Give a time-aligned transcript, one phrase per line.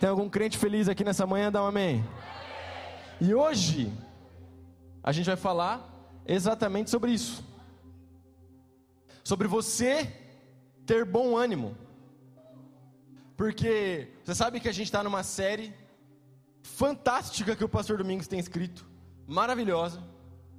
[0.00, 1.52] Tem algum crente feliz aqui nessa manhã?
[1.52, 2.02] Dá um amém.
[3.20, 3.92] E hoje,
[5.02, 5.86] a gente vai falar
[6.26, 7.44] exatamente sobre isso.
[9.22, 10.10] Sobre você
[10.86, 11.76] ter bom ânimo.
[13.36, 15.74] Porque você sabe que a gente está numa série
[16.62, 18.88] fantástica que o pastor Domingos tem escrito,
[19.26, 20.02] maravilhosa,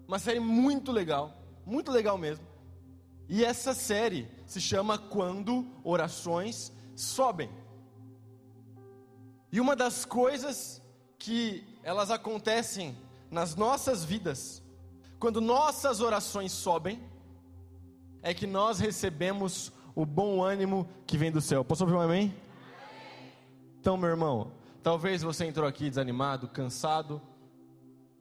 [0.08, 1.36] uma série muito legal,
[1.66, 2.46] muito legal mesmo.
[3.28, 7.50] E essa série se chama Quando Orações Sobem.
[9.52, 10.82] E uma das coisas
[11.20, 12.98] que elas acontecem
[13.30, 14.64] nas nossas vidas,
[15.20, 17.02] quando nossas orações sobem,
[18.22, 21.66] é que nós recebemos o bom ânimo que vem do céu.
[21.66, 22.34] Posso ouvir um amém?
[23.80, 27.22] Então, meu irmão, talvez você entrou aqui desanimado, cansado.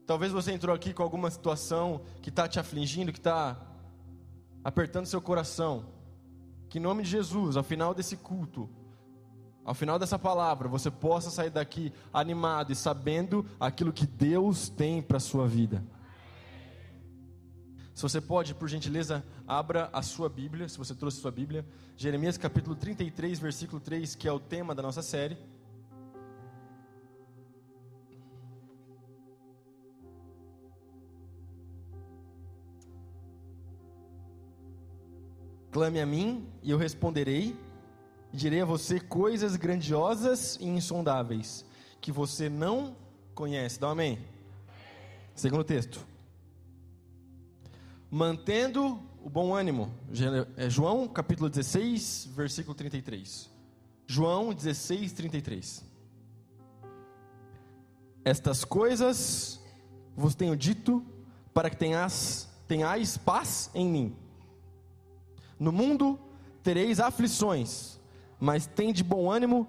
[0.05, 3.57] Talvez você entrou aqui com alguma situação que está te afligindo, que está
[4.63, 5.85] apertando seu coração.
[6.67, 8.69] Que em nome de Jesus, ao final desse culto,
[9.63, 15.01] ao final dessa palavra, você possa sair daqui animado e sabendo aquilo que Deus tem
[15.01, 15.83] para a sua vida.
[17.93, 21.63] Se você pode, por gentileza, abra a sua Bíblia, se você trouxe a sua Bíblia,
[21.95, 25.37] Jeremias capítulo 33, versículo 3, que é o tema da nossa série.
[35.71, 37.55] Clame a mim e eu responderei,
[38.33, 41.65] e direi a você coisas grandiosas e insondáveis,
[41.99, 42.95] que você não
[43.35, 43.79] conhece.
[43.79, 44.19] Dá um amém.
[45.35, 46.05] Segundo texto.
[48.09, 49.93] Mantendo o bom ânimo.
[50.57, 53.49] É João capítulo 16, versículo 33.
[54.07, 55.85] João 16, 33.
[58.23, 59.61] Estas coisas
[60.15, 61.03] vos tenho dito
[61.53, 64.15] para que tenhas, tenhais paz em mim.
[65.59, 66.19] No mundo
[66.61, 67.99] tereis aflições,
[68.41, 69.67] mas tem de bom ânimo,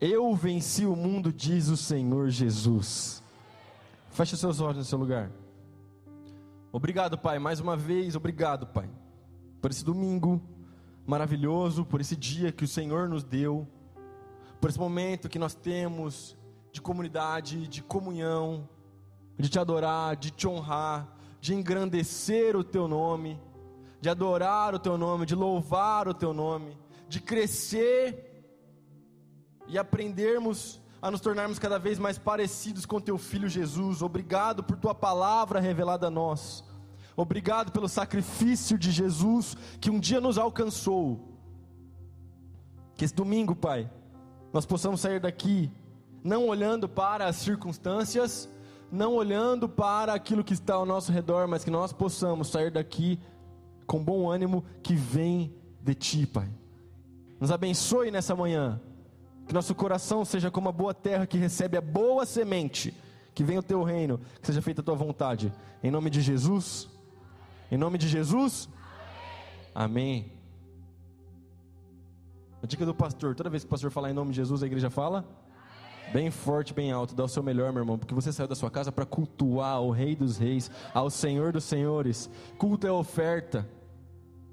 [0.00, 3.22] eu venci o mundo, diz o Senhor Jesus.
[4.10, 5.30] Feche os seus olhos no seu lugar.
[6.72, 8.90] Obrigado, Pai, mais uma vez, obrigado, Pai,
[9.62, 10.42] por esse domingo
[11.06, 13.66] maravilhoso, por esse dia que o Senhor nos deu,
[14.60, 16.36] por esse momento que nós temos
[16.72, 18.68] de comunidade, de comunhão,
[19.38, 23.40] de te adorar, de te honrar, de engrandecer o teu nome
[24.00, 26.76] de adorar o teu nome, de louvar o teu nome,
[27.08, 28.44] de crescer
[29.66, 34.02] e aprendermos a nos tornarmos cada vez mais parecidos com teu filho Jesus.
[34.02, 36.64] Obrigado por tua palavra revelada a nós.
[37.16, 41.36] Obrigado pelo sacrifício de Jesus que um dia nos alcançou.
[42.94, 43.90] Que esse domingo, Pai,
[44.52, 45.70] nós possamos sair daqui
[46.22, 48.48] não olhando para as circunstâncias,
[48.90, 53.18] não olhando para aquilo que está ao nosso redor, mas que nós possamos sair daqui
[53.86, 56.48] com bom ânimo que vem de ti, Pai.
[57.40, 58.80] Nos abençoe nessa manhã.
[59.46, 62.94] Que nosso coração seja como a boa terra que recebe a boa semente.
[63.34, 65.52] Que venha o teu reino, que seja feita a tua vontade.
[65.82, 66.88] Em nome de Jesus.
[67.70, 68.68] Em nome de Jesus.
[69.74, 70.32] Amém.
[72.62, 74.66] A dica do pastor: toda vez que o pastor falar em nome de Jesus, a
[74.66, 75.24] igreja fala.
[76.12, 78.70] Bem forte, bem alto, dá o seu melhor, meu irmão, porque você saiu da sua
[78.70, 82.30] casa para cultuar o Rei dos Reis, ao Senhor dos Senhores.
[82.56, 83.68] Culto é oferta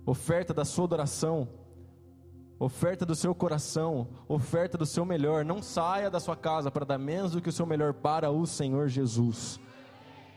[0.06, 1.48] oferta da sua adoração,
[2.60, 5.44] oferta do seu coração, oferta do seu melhor.
[5.44, 8.46] Não saia da sua casa para dar menos do que o seu melhor para o
[8.46, 9.60] Senhor Jesus.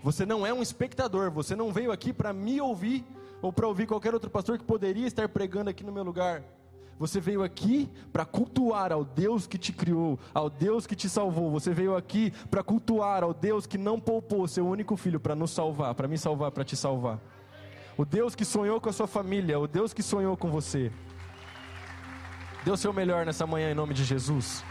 [0.03, 3.05] Você não é um espectador, você não veio aqui para me ouvir
[3.43, 6.43] ou para ouvir qualquer outro pastor que poderia estar pregando aqui no meu lugar.
[6.99, 11.51] Você veio aqui para cultuar ao Deus que te criou, ao Deus que te salvou.
[11.53, 15.53] Você veio aqui para cultuar ao Deus que não poupou seu único filho para nos
[15.53, 17.21] salvar, para me salvar, para te salvar
[17.99, 20.93] o Deus que sonhou com a sua família, o Deus que sonhou com você.
[22.65, 24.65] Dê o seu melhor nessa manhã em nome de Jesus.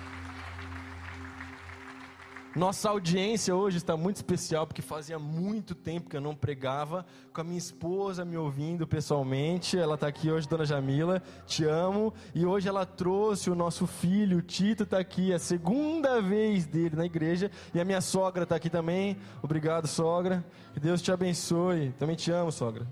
[2.58, 7.40] Nossa audiência hoje está muito especial porque fazia muito tempo que eu não pregava com
[7.40, 9.78] a minha esposa me ouvindo pessoalmente.
[9.78, 12.12] Ela está aqui hoje, Dona Jamila, te amo.
[12.34, 16.66] E hoje ela trouxe o nosso filho, o Tito está aqui, é a segunda vez
[16.66, 17.52] dele na igreja.
[17.76, 19.18] E a minha sogra está aqui também.
[19.44, 20.44] Obrigado, sogra.
[20.74, 21.94] Que Deus te abençoe.
[22.00, 22.88] Também te amo, sogra.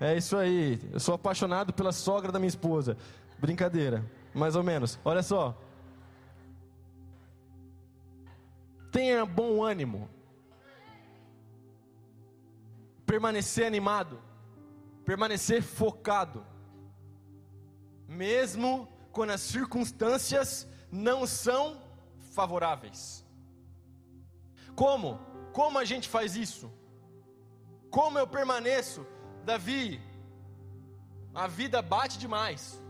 [0.00, 0.80] É isso aí.
[0.92, 2.96] Eu sou apaixonado pela sogra da minha esposa.
[3.42, 5.00] Brincadeira, mais ou menos.
[5.04, 5.58] Olha só.
[8.92, 10.08] Tenha bom ânimo.
[13.04, 14.20] Permanecer animado.
[15.04, 16.46] Permanecer focado.
[18.06, 21.82] Mesmo quando as circunstâncias não são
[22.36, 23.26] favoráveis.
[24.76, 25.18] Como?
[25.52, 26.72] Como a gente faz isso?
[27.90, 29.04] Como eu permaneço
[29.44, 30.00] Davi,
[31.34, 32.80] a vida bate demais.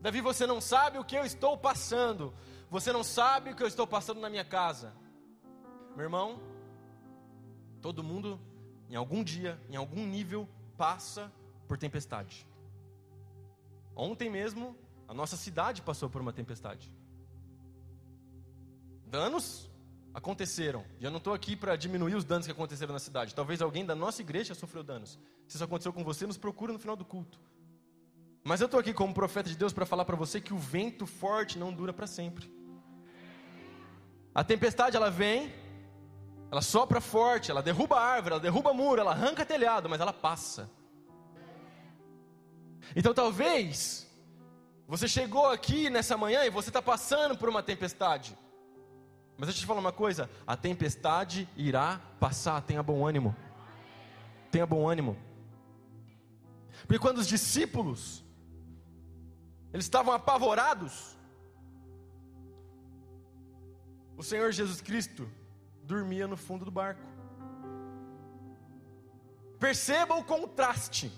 [0.00, 2.32] Davi, você não sabe o que eu estou passando.
[2.70, 4.92] Você não sabe o que eu estou passando na minha casa.
[5.96, 6.40] Meu irmão,
[7.80, 8.40] todo mundo,
[8.88, 11.32] em algum dia, em algum nível, passa
[11.66, 12.46] por tempestade.
[13.96, 14.76] Ontem mesmo,
[15.08, 16.92] a nossa cidade passou por uma tempestade.
[19.06, 19.68] Danos
[20.14, 20.84] aconteceram.
[21.00, 23.34] E eu não estou aqui para diminuir os danos que aconteceram na cidade.
[23.34, 25.18] Talvez alguém da nossa igreja sofreu danos.
[25.46, 27.40] Se isso aconteceu com você, nos procura no final do culto.
[28.48, 31.04] Mas eu estou aqui como profeta de Deus para falar para você que o vento
[31.06, 32.50] forte não dura para sempre.
[34.34, 35.52] A tempestade ela vem,
[36.50, 40.70] ela sopra forte, ela derruba árvore, ela derruba muro, ela arranca telhado, mas ela passa.
[42.96, 44.10] Então talvez
[44.86, 48.34] você chegou aqui nessa manhã e você está passando por uma tempestade.
[49.36, 53.36] Mas deixa eu te falar uma coisa: a tempestade irá passar, tenha bom ânimo.
[54.50, 55.18] Tenha bom ânimo.
[56.86, 58.26] Porque quando os discípulos
[59.72, 61.16] eles estavam apavorados,
[64.16, 65.30] o Senhor Jesus Cristo
[65.84, 67.06] dormia no fundo do barco.
[69.58, 71.12] Perceba o contraste.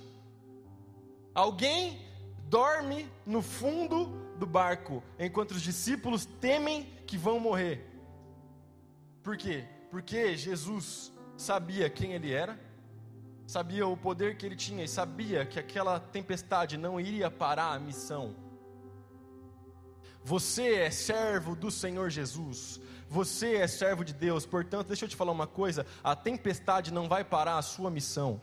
[1.34, 2.06] Alguém
[2.48, 4.06] dorme no fundo
[4.36, 7.86] do barco, enquanto os discípulos temem que vão morrer.
[9.22, 9.64] Por quê?
[9.90, 12.58] Porque Jesus sabia quem ele era,
[13.50, 17.80] sabia o poder que ele tinha e sabia que aquela tempestade não iria parar a
[17.80, 18.36] missão.
[20.22, 25.16] Você é servo do Senhor Jesus, você é servo de Deus, portanto, deixa eu te
[25.16, 28.40] falar uma coisa: a tempestade não vai parar a sua missão.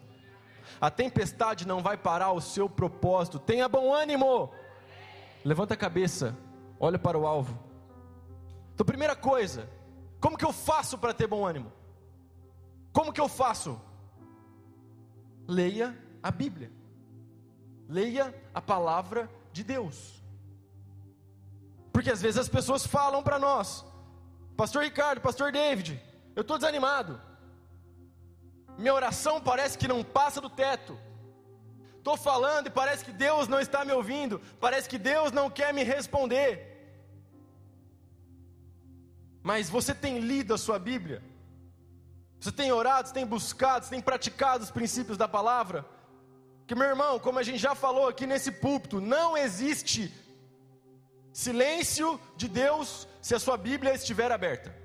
[0.82, 3.40] A tempestade não vai parar o seu propósito.
[3.40, 4.52] Tenha bom ânimo.
[5.46, 6.38] Levanta a cabeça,
[6.78, 7.58] olha para o alvo.
[8.74, 9.70] Então, primeira coisa,
[10.20, 11.72] como que eu faço para ter bom ânimo?
[12.92, 13.87] Como que eu faço?
[15.48, 16.72] Leia a Bíblia.
[17.88, 20.22] Leia a palavra de Deus.
[21.92, 23.86] Porque às vezes as pessoas falam para nós,
[24.56, 26.02] Pastor Ricardo, Pastor David,
[26.36, 27.20] eu estou desanimado.
[28.78, 31.00] Minha oração parece que não passa do teto.
[31.98, 34.40] Estou falando e parece que Deus não está me ouvindo.
[34.60, 36.52] Parece que Deus não quer me responder.
[39.42, 41.24] Mas você tem lido a sua Bíblia?
[42.40, 45.86] Você tem orado, você tem buscado, você tem praticado os princípios da palavra?
[46.68, 50.14] Que meu irmão, como a gente já falou aqui nesse púlpito, não existe
[51.32, 54.76] silêncio de Deus se a sua Bíblia estiver aberta.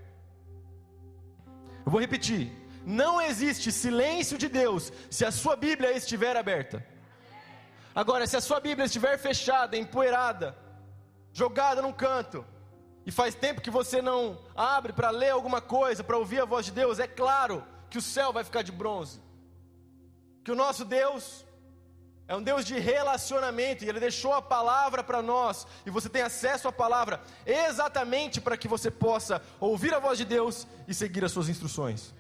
[1.85, 2.53] Eu vou repetir:
[2.85, 6.85] não existe silêncio de Deus se a sua Bíblia estiver aberta.
[7.95, 10.57] Agora, se a sua Bíblia estiver fechada, empoeirada,
[11.33, 12.45] jogada num canto,
[13.05, 16.67] e faz tempo que você não abre para ler alguma coisa, para ouvir a voz
[16.67, 19.21] de Deus, é claro que o céu vai ficar de bronze.
[20.45, 21.45] Que o nosso Deus
[22.29, 26.23] é um Deus de relacionamento, e Ele deixou a palavra para nós, e você tem
[26.23, 31.25] acesso à palavra exatamente para que você possa ouvir a voz de Deus e seguir
[31.25, 32.15] as suas instruções.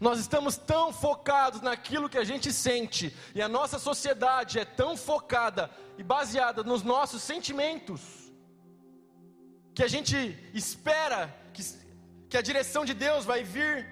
[0.00, 4.96] Nós estamos tão focados naquilo que a gente sente, e a nossa sociedade é tão
[4.96, 8.00] focada e baseada nos nossos sentimentos,
[9.74, 10.16] que a gente
[10.52, 11.62] espera que,
[12.28, 13.86] que a direção de Deus vai vir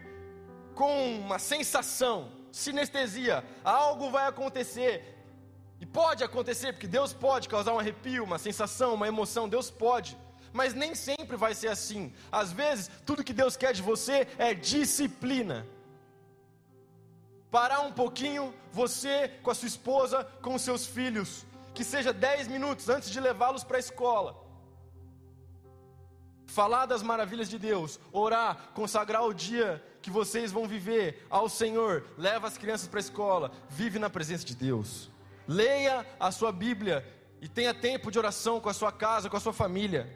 [0.74, 5.16] com uma sensação, sinestesia, algo vai acontecer,
[5.80, 10.16] e pode acontecer, porque Deus pode causar um arrepio, uma sensação, uma emoção, Deus pode.
[10.52, 12.12] Mas nem sempre vai ser assim.
[12.30, 15.66] Às vezes, tudo que Deus quer de você é disciplina
[17.50, 22.48] parar um pouquinho, você com a sua esposa, com os seus filhos, que seja 10
[22.48, 24.36] minutos antes de levá-los para a escola.
[26.46, 32.04] Falar das maravilhas de Deus, orar, consagrar o dia que vocês vão viver ao Senhor,
[32.16, 35.10] leva as crianças para a escola, vive na presença de Deus.
[35.46, 37.06] Leia a sua Bíblia
[37.40, 40.12] e tenha tempo de oração com a sua casa, com a sua família.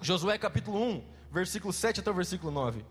[0.00, 2.84] Josué capítulo 1, versículo 7 até o versículo 9.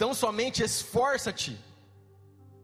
[0.00, 1.60] Então somente esforça-te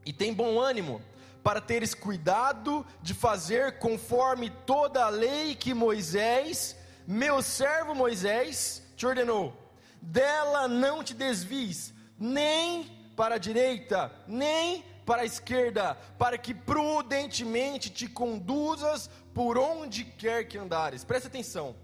[0.07, 1.03] e tem bom ânimo,
[1.45, 6.75] para teres cuidado de fazer conforme toda a lei que Moisés,
[7.07, 9.55] meu servo Moisés, te ordenou.
[10.01, 17.91] Dela não te desvies, nem para a direita, nem para a esquerda, para que prudentemente
[17.91, 21.05] te conduzas por onde quer que andares.
[21.05, 21.77] Presta atenção.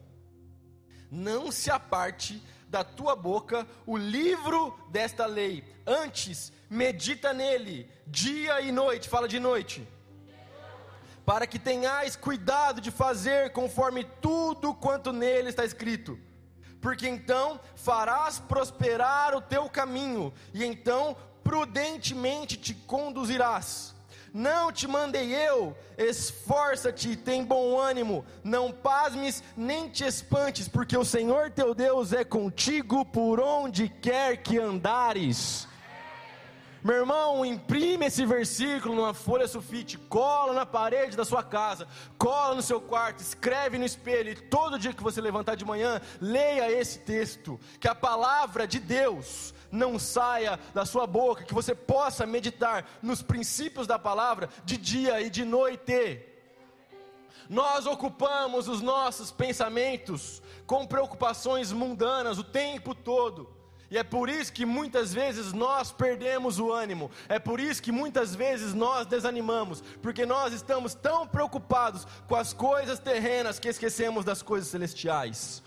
[1.10, 2.42] Não se aparte
[2.72, 5.62] da tua boca o livro desta lei.
[5.86, 9.10] Antes, medita nele, dia e noite.
[9.10, 9.86] Fala de noite.
[11.24, 16.18] Para que tenhais cuidado de fazer conforme tudo quanto nele está escrito.
[16.80, 23.91] Porque então farás prosperar o teu caminho, e então prudentemente te conduzirás.
[24.32, 31.04] Não te mandei eu, esforça-te, tem bom ânimo, não pasmes nem te espantes, porque o
[31.04, 35.68] Senhor teu Deus é contigo por onde quer que andares.
[36.82, 41.86] Meu irmão, imprime esse versículo numa folha sulfite, cola na parede da sua casa,
[42.18, 46.00] cola no seu quarto, escreve no espelho, e todo dia que você levantar de manhã,
[46.20, 51.74] leia esse texto, que a palavra de Deus não saia da sua boca, que você
[51.74, 56.20] possa meditar nos princípios da palavra de dia e de noite.
[57.48, 63.62] Nós ocupamos os nossos pensamentos com preocupações mundanas o tempo todo.
[63.90, 67.92] E é por isso que muitas vezes nós perdemos o ânimo, é por isso que
[67.92, 74.24] muitas vezes nós desanimamos, porque nós estamos tão preocupados com as coisas terrenas que esquecemos
[74.24, 75.62] das coisas celestiais.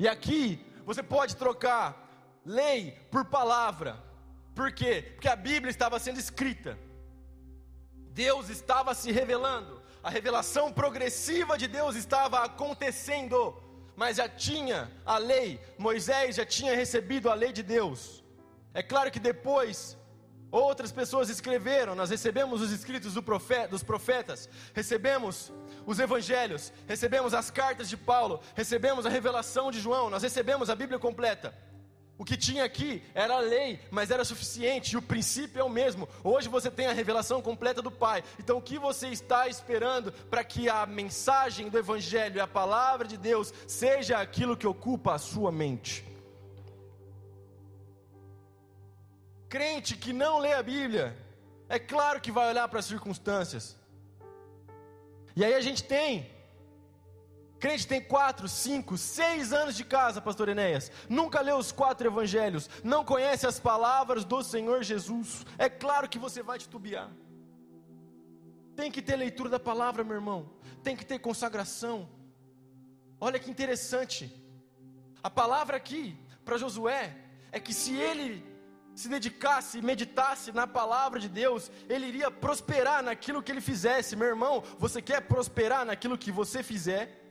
[0.00, 4.02] E aqui você pode trocar lei por palavra,
[4.54, 5.12] por quê?
[5.14, 6.78] Porque a Bíblia estava sendo escrita,
[8.10, 13.62] Deus estava se revelando, a revelação progressiva de Deus estava acontecendo.
[13.94, 18.24] Mas já tinha a lei, Moisés já tinha recebido a lei de Deus.
[18.74, 19.98] É claro que depois
[20.52, 25.50] outras pessoas escreveram, nós recebemos os escritos do profeta, dos profetas, recebemos
[25.86, 30.76] os evangelhos, recebemos as cartas de Paulo, recebemos a revelação de João, nós recebemos a
[30.76, 31.54] Bíblia completa.
[32.18, 35.68] O que tinha aqui era a lei, mas era suficiente, e o princípio é o
[35.70, 36.08] mesmo.
[36.22, 38.22] Hoje você tem a revelação completa do Pai.
[38.38, 43.08] Então o que você está esperando para que a mensagem do Evangelho e a palavra
[43.08, 46.11] de Deus seja aquilo que ocupa a sua mente?
[49.54, 51.14] Crente que não lê a Bíblia,
[51.68, 53.76] é claro que vai olhar para as circunstâncias.
[55.36, 56.10] E aí a gente tem
[57.62, 60.90] Crente tem quatro, cinco, seis anos de casa, pastor Enéas.
[61.08, 62.68] Nunca leu os quatro evangelhos.
[62.82, 65.44] Não conhece as palavras do Senhor Jesus.
[65.58, 67.10] É claro que você vai titubear.
[68.74, 70.50] Tem que ter leitura da palavra, meu irmão.
[70.82, 72.08] Tem que ter consagração.
[73.20, 74.32] Olha que interessante.
[75.22, 77.14] A palavra aqui para Josué
[77.52, 78.51] é que se ele
[78.94, 84.16] se dedicasse e meditasse na palavra de Deus, ele iria prosperar naquilo que ele fizesse.
[84.16, 87.22] Meu irmão, você quer prosperar naquilo que você fizer?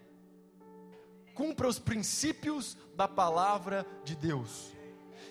[1.34, 4.72] cumpra os princípios da palavra de Deus.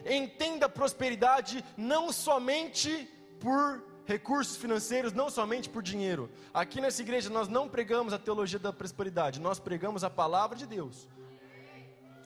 [0.05, 3.09] Entenda a prosperidade não somente
[3.39, 6.31] por recursos financeiros, não somente por dinheiro.
[6.53, 10.67] Aqui nessa igreja nós não pregamos a teologia da prosperidade, nós pregamos a palavra de
[10.67, 11.09] Deus.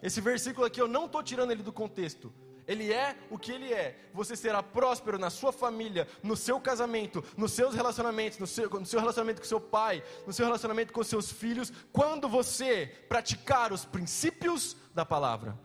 [0.03, 2.33] Esse versículo aqui eu não estou tirando ele do contexto.
[2.67, 3.99] Ele é o que ele é.
[4.13, 8.87] Você será próspero na sua família, no seu casamento, nos seus relacionamentos, no seu, no
[8.87, 13.85] seu relacionamento com seu pai, no seu relacionamento com seus filhos, quando você praticar os
[13.85, 15.59] princípios da palavra.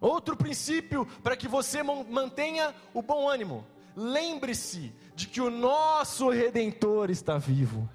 [0.00, 3.66] Outro princípio para que você mantenha o bom ânimo.
[3.96, 7.88] Lembre-se de que o nosso redentor está vivo.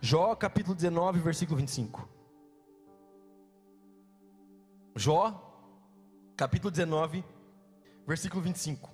[0.00, 2.13] Jó capítulo 19, versículo 25.
[4.96, 5.52] Jó,
[6.36, 7.24] capítulo 19,
[8.06, 8.88] versículo 25.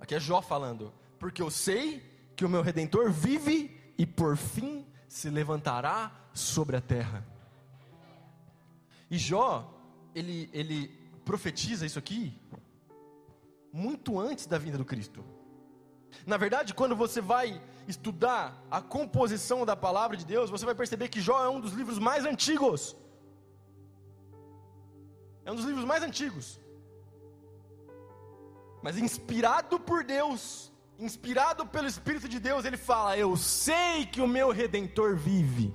[0.00, 4.86] Aqui é Jó falando: Porque eu sei que o meu redentor vive e por fim
[5.06, 7.26] se levantará sobre a terra.
[9.10, 9.70] E Jó,
[10.14, 10.88] ele, ele
[11.26, 12.40] profetiza isso aqui
[13.70, 15.22] muito antes da vinda do Cristo.
[16.26, 21.08] Na verdade, quando você vai estudar a composição da palavra de Deus, você vai perceber
[21.08, 22.96] que Jó é um dos livros mais antigos
[25.48, 26.60] é um dos livros mais antigos.
[28.82, 34.28] Mas inspirado por Deus, inspirado pelo Espírito de Deus, ele fala: Eu sei que o
[34.28, 35.74] meu redentor vive.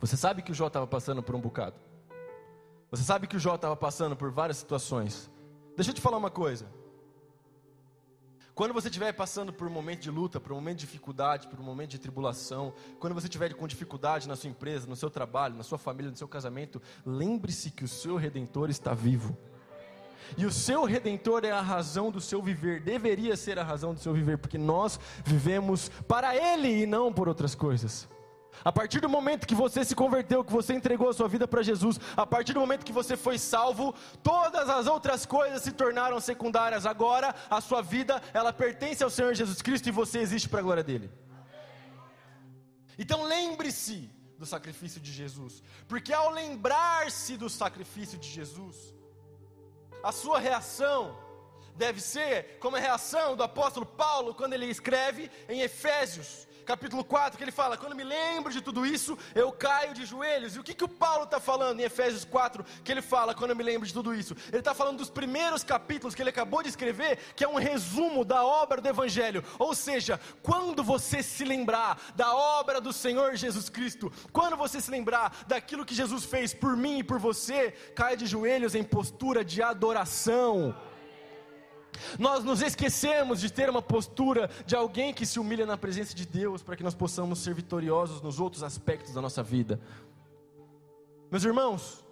[0.00, 1.76] Você sabe que o Jó estava passando por um bocado.
[2.90, 5.30] Você sabe que o Jó estava passando por várias situações.
[5.76, 6.66] Deixa eu te falar uma coisa.
[8.56, 11.60] Quando você estiver passando por um momento de luta, por um momento de dificuldade, por
[11.60, 15.54] um momento de tribulação, quando você estiver com dificuldade na sua empresa, no seu trabalho,
[15.54, 19.36] na sua família, no seu casamento, lembre-se que o seu redentor está vivo.
[20.38, 24.00] E o seu redentor é a razão do seu viver, deveria ser a razão do
[24.00, 28.08] seu viver, porque nós vivemos para ele e não por outras coisas.
[28.64, 31.62] A partir do momento que você se converteu, que você entregou a sua vida para
[31.62, 36.18] Jesus, a partir do momento que você foi salvo, todas as outras coisas se tornaram
[36.20, 36.86] secundárias.
[36.86, 40.62] Agora, a sua vida, ela pertence ao Senhor Jesus Cristo e você existe para a
[40.62, 41.10] glória dele.
[42.98, 48.94] Então lembre-se do sacrifício de Jesus, porque ao lembrar-se do sacrifício de Jesus,
[50.02, 51.16] a sua reação
[51.74, 57.38] deve ser como a reação do apóstolo Paulo quando ele escreve em Efésios capítulo 4,
[57.38, 60.56] que ele fala: Quando me lembro de tudo isso, eu caio de joelhos.
[60.56, 63.50] E o que, que o Paulo está falando em Efésios 4, que ele fala quando
[63.50, 64.36] eu me lembro de tudo isso?
[64.48, 68.24] Ele está falando dos primeiros capítulos que ele acabou de escrever, que é um resumo
[68.24, 69.44] da obra do Evangelho.
[69.58, 74.90] Ou seja, quando você se lembrar da obra do Senhor Jesus Cristo, quando você se
[74.90, 79.44] lembrar daquilo que Jesus fez por mim e por você, caia de joelhos em postura
[79.44, 80.74] de adoração.
[82.18, 86.26] Nós nos esquecemos de ter uma postura de alguém que se humilha na presença de
[86.26, 89.80] Deus para que nós possamos ser vitoriosos nos outros aspectos da nossa vida.
[91.30, 92.04] Meus irmãos,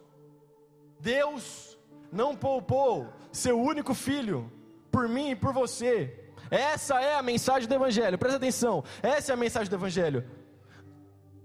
[1.01, 1.79] Deus
[2.11, 4.51] não poupou seu único filho
[4.91, 6.21] por mim e por você.
[6.51, 10.25] Essa é a mensagem do Evangelho, presta atenção, essa é a mensagem do Evangelho.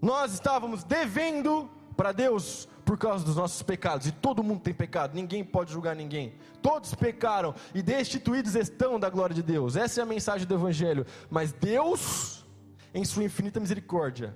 [0.01, 5.13] Nós estávamos devendo para Deus por causa dos nossos pecados, e todo mundo tem pecado,
[5.13, 6.33] ninguém pode julgar ninguém.
[6.59, 9.75] Todos pecaram e destituídos estão da glória de Deus.
[9.75, 11.05] Essa é a mensagem do Evangelho.
[11.29, 12.43] Mas Deus,
[12.91, 14.33] em Sua infinita misericórdia,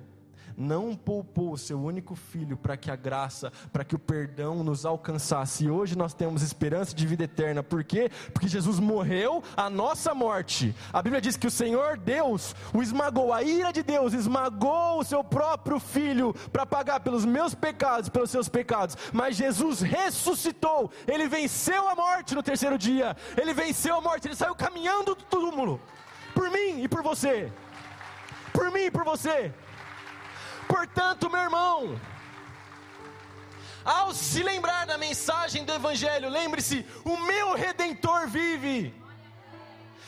[0.56, 4.84] não poupou o seu único filho para que a graça, para que o perdão nos
[4.86, 5.64] alcançasse.
[5.64, 7.62] E hoje nós temos esperança de vida eterna.
[7.62, 8.10] Por quê?
[8.32, 10.74] Porque Jesus morreu a nossa morte.
[10.92, 15.04] A Bíblia diz que o Senhor Deus o esmagou, a ira de Deus esmagou o
[15.04, 18.96] seu próprio filho para pagar pelos meus pecados, pelos seus pecados.
[19.12, 20.90] Mas Jesus ressuscitou.
[21.06, 23.16] Ele venceu a morte no terceiro dia.
[23.40, 25.80] Ele venceu a morte, ele saiu caminhando do túmulo.
[26.34, 27.52] Por mim e por você.
[28.52, 29.52] Por mim e por você.
[30.68, 32.00] Portanto, meu irmão,
[33.84, 38.94] ao se lembrar da mensagem do Evangelho, lembre-se: o meu redentor vive.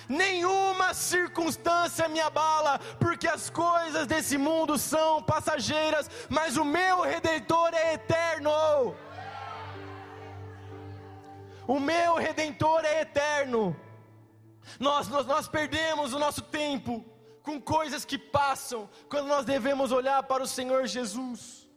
[0.09, 7.75] Nenhuma circunstância me abala, porque as coisas desse mundo são passageiras, mas o meu redentor
[7.75, 8.97] é eterno.
[11.67, 13.77] O meu redentor é eterno.
[14.79, 17.05] Nós, nós, nós perdemos o nosso tempo
[17.47, 21.69] com coisas que passam, quando nós devemos olhar para o Senhor Jesus.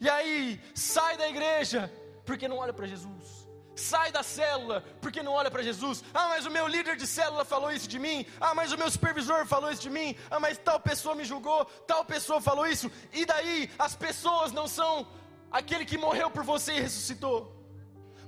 [0.00, 1.92] E aí, sai da igreja,
[2.24, 3.48] porque não olha para Jesus.
[3.74, 6.04] Sai da célula, porque não olha para Jesus.
[6.14, 8.24] Ah, mas o meu líder de célula falou isso de mim.
[8.40, 10.14] Ah, mas o meu supervisor falou isso de mim.
[10.30, 12.88] Ah, mas tal pessoa me julgou, tal pessoa falou isso.
[13.12, 15.04] E daí, as pessoas não são
[15.50, 17.61] aquele que morreu por você e ressuscitou.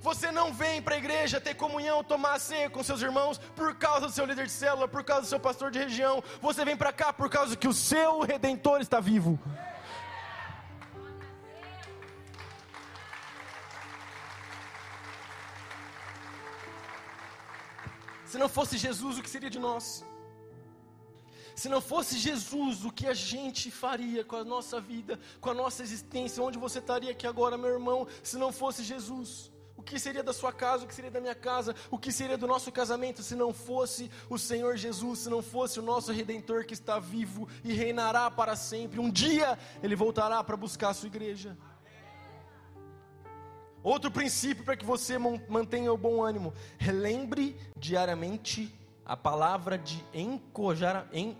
[0.05, 4.05] Você não vem para a igreja ter comunhão, tomar ceia com seus irmãos por causa
[4.05, 6.23] do seu líder de célula, por causa do seu pastor de região.
[6.39, 9.39] Você vem para cá por causa que o seu redentor está vivo.
[18.27, 20.05] Se não fosse Jesus, o que seria de nós?
[21.55, 25.53] Se não fosse Jesus, o que a gente faria com a nossa vida, com a
[25.63, 26.43] nossa existência?
[26.43, 29.54] Onde você estaria aqui agora, meu irmão, se não fosse Jesus?
[29.85, 32.47] Que seria da sua casa, o que seria da minha casa, o que seria do
[32.47, 36.73] nosso casamento se não fosse o Senhor Jesus, se não fosse o nosso redentor que
[36.73, 38.99] está vivo e reinará para sempre.
[38.99, 41.55] Um dia ele voltará para buscar a sua igreja.
[43.83, 48.73] Outro princípio para que você mantenha o bom ânimo: relembre diariamente
[49.05, 51.37] a palavra de encojar, en,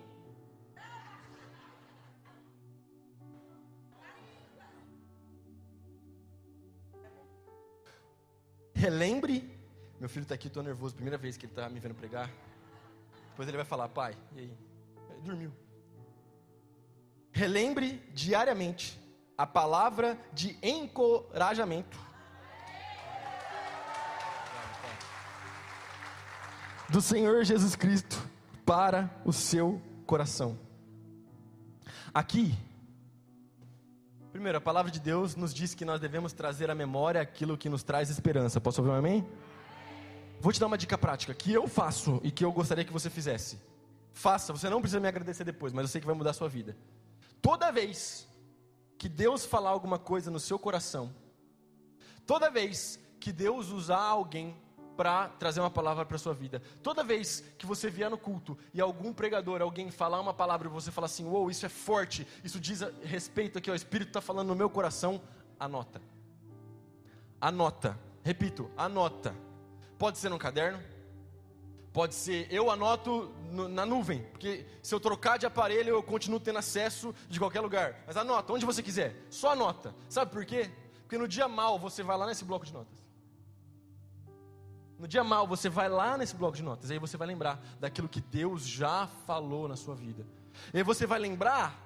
[8.85, 9.51] relembre.
[9.99, 12.29] Meu filho está aqui, estou nervoso, primeira vez que ele está me vendo pregar.
[13.29, 14.57] Depois ele vai falar, pai, e aí?
[15.09, 15.51] Ele dormiu.
[17.31, 18.99] Relembre diariamente
[19.37, 21.97] a palavra de encorajamento.
[26.87, 28.17] Do Senhor Jesus Cristo
[28.63, 30.59] para o seu coração.
[32.13, 32.55] Aqui,
[34.35, 37.69] Primeiro, a palavra de Deus nos diz que nós devemos trazer à memória aquilo que
[37.69, 38.59] nos traz esperança.
[38.59, 39.25] Posso ouvir um amém?
[40.41, 43.09] Vou te dar uma dica prática que eu faço e que eu gostaria que você
[43.09, 43.57] fizesse.
[44.11, 46.49] Faça, você não precisa me agradecer depois, mas eu sei que vai mudar a sua
[46.49, 46.75] vida.
[47.41, 48.27] Toda vez
[48.97, 51.15] que Deus falar alguma coisa no seu coração,
[52.27, 54.53] toda vez que Deus usar alguém
[54.95, 56.61] para trazer uma palavra para a sua vida.
[56.81, 60.71] Toda vez que você vier no culto e algum pregador, alguém falar uma palavra e
[60.71, 64.09] você falar assim, uou, wow, isso é forte, isso diz respeito aqui, ó, o Espírito
[64.09, 65.21] está falando no meu coração,
[65.59, 66.01] anota.
[67.39, 67.99] Anota.
[68.23, 69.35] Repito, anota.
[69.97, 70.81] Pode ser no caderno,
[71.93, 76.41] pode ser, eu anoto no, na nuvem, porque se eu trocar de aparelho eu continuo
[76.41, 78.03] tendo acesso de qualquer lugar.
[78.05, 79.95] Mas anota, onde você quiser, só anota.
[80.09, 80.69] Sabe por quê?
[81.03, 83.04] Porque no dia mal você vai lá nesse bloco de notas.
[85.05, 88.09] No dia mal, você vai lá nesse bloco de notas, aí você vai lembrar daquilo
[88.09, 90.25] que Deus já falou na sua vida.
[90.73, 91.79] E aí você vai lembrar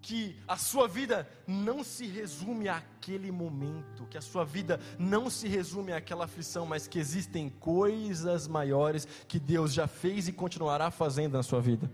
[0.00, 5.48] que a sua vida não se resume àquele momento, que a sua vida não se
[5.48, 11.32] resume àquela aflição, mas que existem coisas maiores que Deus já fez e continuará fazendo
[11.32, 11.90] na sua vida.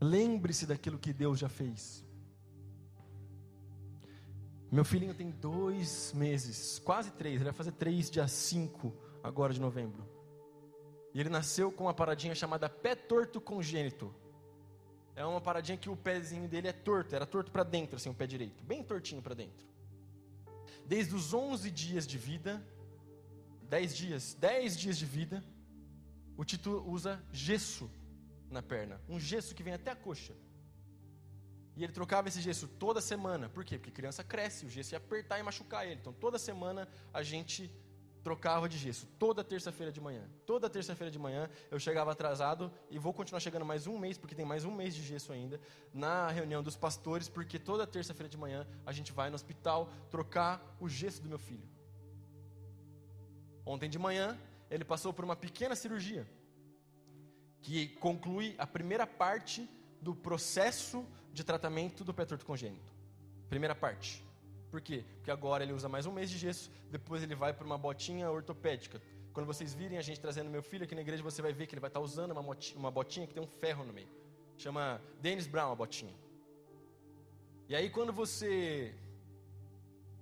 [0.00, 2.04] Lembre-se daquilo que Deus já fez.
[4.72, 8.90] Meu filhinho tem dois meses, quase três, ele vai fazer três dia cinco
[9.22, 10.02] agora de novembro.
[11.12, 14.14] E ele nasceu com uma paradinha chamada pé torto congênito.
[15.14, 18.14] É uma paradinha que o pezinho dele é torto, era torto para dentro, assim, o
[18.14, 19.66] pé direito, bem tortinho para dentro.
[20.86, 22.66] Desde os 11 dias de vida,
[23.68, 25.44] 10 dias, 10 dias de vida,
[26.34, 27.90] o Tito usa gesso
[28.50, 30.32] na perna, um gesso que vem até a coxa.
[31.76, 33.48] E ele trocava esse gesso toda semana.
[33.48, 33.78] Por quê?
[33.78, 36.00] Porque criança cresce, o gesso ia apertar e machucar ele.
[36.00, 37.70] Então toda semana a gente
[38.22, 39.06] trocava de gesso.
[39.18, 40.22] Toda terça-feira de manhã.
[40.46, 44.34] Toda terça-feira de manhã eu chegava atrasado e vou continuar chegando mais um mês, porque
[44.34, 45.60] tem mais um mês de gesso ainda,
[45.92, 50.76] na reunião dos pastores, porque toda terça-feira de manhã a gente vai no hospital trocar
[50.78, 51.68] o gesso do meu filho.
[53.64, 54.38] Ontem de manhã
[54.70, 56.26] ele passou por uma pequena cirurgia
[57.60, 59.68] que conclui a primeira parte
[60.00, 62.92] do processo de tratamento do pé torto congênito.
[63.48, 64.24] Primeira parte.
[64.70, 65.04] Por quê?
[65.16, 68.30] Porque agora ele usa mais um mês de gesso, depois ele vai para uma botinha
[68.30, 69.00] ortopédica.
[69.32, 71.74] Quando vocês virem a gente trazendo meu filho aqui na igreja, você vai ver que
[71.74, 74.08] ele vai estar tá usando uma, uma botinha que tem um ferro no meio.
[74.56, 76.14] Chama Dennis Brown a botinha.
[77.68, 78.94] E aí quando você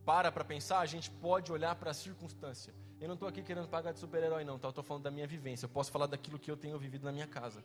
[0.04, 2.72] para para pensar, a gente pode olhar para a circunstância.
[3.00, 4.68] Eu não estou aqui querendo pagar de super-herói, não, tá?
[4.68, 5.64] Eu estou falando da minha vivência.
[5.66, 7.64] Eu posso falar daquilo que eu tenho vivido na minha casa.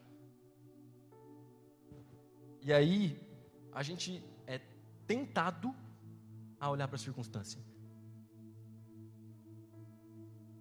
[2.61, 3.19] E aí,
[3.75, 4.57] a gente é
[5.05, 5.75] tentado
[6.57, 7.59] a olhar para a circunstância.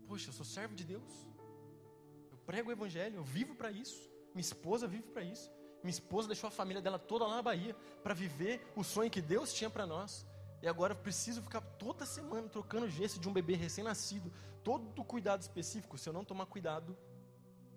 [0.09, 1.13] Poxa, eu sou servo de Deus.
[2.33, 4.11] Eu prego o evangelho, eu vivo para isso.
[4.35, 5.49] Minha esposa vive para isso.
[5.81, 9.23] Minha esposa deixou a família dela toda lá na Bahia para viver o sonho que
[9.23, 10.27] Deus tinha para nós.
[10.61, 14.33] E agora eu preciso ficar toda semana trocando gesso de um bebê recém-nascido.
[14.65, 15.97] Todo cuidado específico.
[15.97, 16.97] Se eu não tomar cuidado,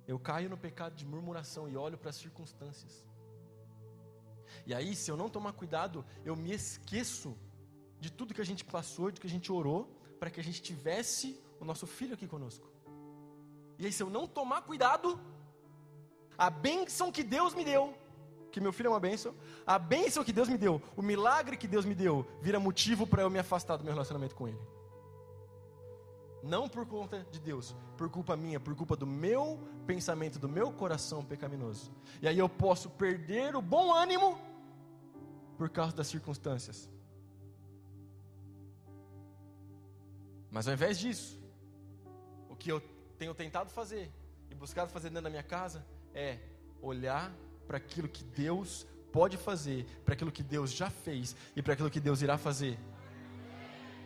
[0.07, 3.05] eu caio no pecado de murmuração e olho para as circunstâncias.
[4.65, 7.37] E aí, se eu não tomar cuidado, eu me esqueço
[7.99, 10.61] de tudo que a gente passou, de que a gente orou, para que a gente
[10.61, 12.67] tivesse o nosso filho aqui conosco.
[13.79, 15.19] E aí, se eu não tomar cuidado,
[16.37, 17.93] a bênção que Deus me deu,
[18.51, 21.67] que meu filho é uma bênção, a bênção que Deus me deu, o milagre que
[21.67, 24.76] Deus me deu, vira motivo para eu me afastar do meu relacionamento com Ele.
[26.47, 30.71] Não por conta de Deus, por culpa minha, por culpa do meu pensamento, do meu
[30.71, 31.91] coração pecaminoso.
[32.21, 34.39] E aí eu posso perder o bom ânimo
[35.57, 36.89] por causa das circunstâncias.
[40.49, 41.37] Mas ao invés disso,
[42.49, 42.81] o que eu
[43.17, 44.09] tenho tentado fazer
[44.49, 46.39] e buscado fazer dentro da minha casa é
[46.81, 47.29] olhar
[47.67, 51.89] para aquilo que Deus pode fazer, para aquilo que Deus já fez e para aquilo
[51.89, 52.79] que Deus irá fazer.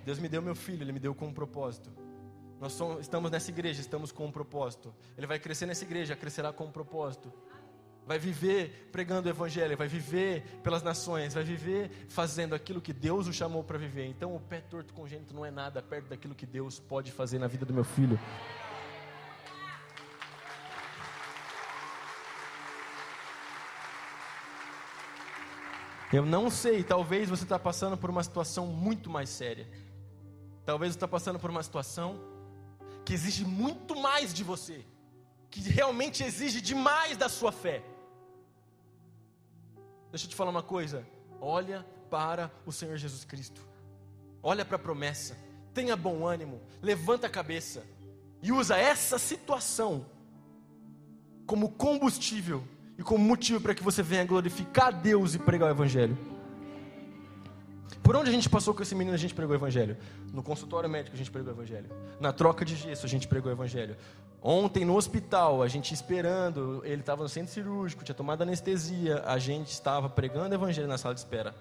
[0.03, 2.00] Deus me deu meu filho, Ele me deu com um propósito.
[2.61, 4.93] Nós somos, estamos nessa igreja, estamos com um propósito.
[5.17, 7.33] Ele vai crescer nessa igreja, crescerá com um propósito.
[8.05, 13.25] Vai viver pregando o evangelho, vai viver pelas nações, vai viver fazendo aquilo que Deus
[13.25, 14.05] o chamou para viver.
[14.05, 17.47] Então o pé torto congênito não é nada perto daquilo que Deus pode fazer na
[17.47, 18.19] vida do meu filho.
[26.13, 29.67] Eu não sei, talvez você está passando por uma situação muito mais séria.
[30.63, 32.29] Talvez você está passando por uma situação
[33.05, 34.85] que exige muito mais de você,
[35.49, 37.83] que realmente exige demais da sua fé.
[40.11, 41.05] Deixa eu te falar uma coisa.
[41.39, 43.61] Olha para o Senhor Jesus Cristo.
[44.43, 45.37] Olha para a promessa.
[45.73, 46.61] Tenha bom ânimo.
[46.81, 47.85] Levanta a cabeça.
[48.41, 50.05] E usa essa situação
[51.45, 52.63] como combustível
[52.97, 56.17] e como motivo para que você venha glorificar Deus e pregar o Evangelho.
[58.01, 59.97] Por onde a gente passou com esse menino, a gente pregou o Evangelho.
[60.33, 61.89] No consultório médico, a gente pregou o Evangelho.
[62.19, 63.95] Na troca de gesso, a gente pregou o Evangelho.
[64.41, 69.37] Ontem, no hospital, a gente esperando, ele estava no centro cirúrgico, tinha tomado anestesia, a
[69.37, 71.53] gente estava pregando o Evangelho na sala de espera.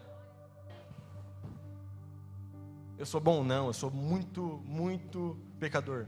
[2.99, 3.43] Eu sou bom?
[3.43, 6.07] Não, eu sou muito, muito pecador.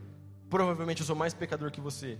[0.49, 2.19] Provavelmente eu sou mais pecador que você.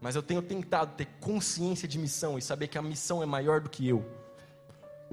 [0.00, 3.60] Mas eu tenho tentado ter consciência de missão e saber que a missão é maior
[3.60, 4.04] do que eu.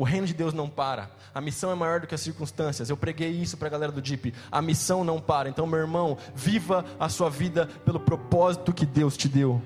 [0.01, 1.11] O reino de Deus não para.
[1.31, 2.89] A missão é maior do que as circunstâncias.
[2.89, 4.33] Eu preguei isso para a galera do DIP.
[4.51, 5.47] A missão não para.
[5.47, 9.61] Então, meu irmão, viva a sua vida pelo propósito que Deus te deu.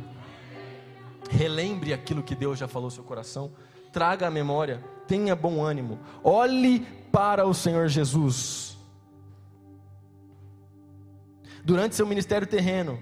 [1.29, 3.49] Relembre aquilo que Deus já falou no seu coração.
[3.93, 4.83] Traga a memória.
[5.07, 6.01] Tenha bom ânimo.
[6.21, 6.81] Olhe
[7.13, 8.77] para o Senhor Jesus.
[11.63, 12.99] Durante seu ministério terreno,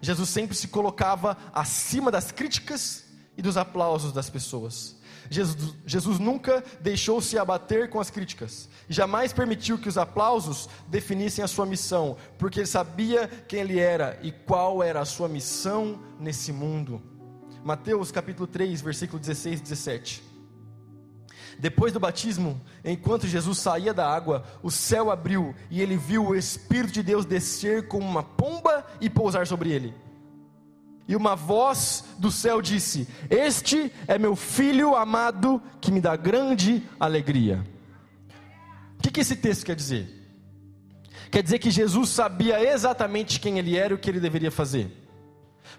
[0.00, 4.95] Jesus sempre se colocava acima das críticas e dos aplausos das pessoas.
[5.30, 10.68] Jesus, Jesus nunca deixou se abater com as críticas, e jamais permitiu que os aplausos
[10.88, 15.28] definissem a sua missão, porque ele sabia quem ele era e qual era a sua
[15.28, 17.02] missão nesse mundo.
[17.64, 20.22] Mateus capítulo 3, versículo 16 e 17.
[21.58, 26.34] Depois do batismo, enquanto Jesus saía da água, o céu abriu e ele viu o
[26.36, 29.94] Espírito de Deus descer como uma pomba e pousar sobre ele.
[31.08, 36.82] E uma voz do céu disse: Este é meu filho amado que me dá grande
[36.98, 37.64] alegria.
[38.98, 40.08] O que, que esse texto quer dizer?
[41.30, 45.05] Quer dizer que Jesus sabia exatamente quem ele era e o que ele deveria fazer.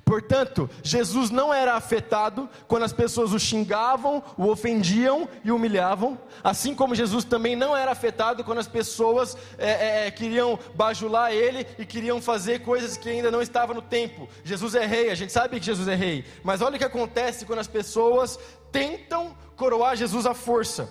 [0.03, 6.73] Portanto, Jesus não era afetado quando as pessoas o xingavam, o ofendiam e humilhavam, assim
[6.73, 11.67] como Jesus também não era afetado quando as pessoas é, é, é, queriam bajular ele
[11.77, 14.29] e queriam fazer coisas que ainda não estavam no tempo.
[14.43, 17.45] Jesus é rei, a gente sabe que Jesus é rei, mas olha o que acontece
[17.45, 18.39] quando as pessoas
[18.71, 20.89] tentam coroar Jesus à força.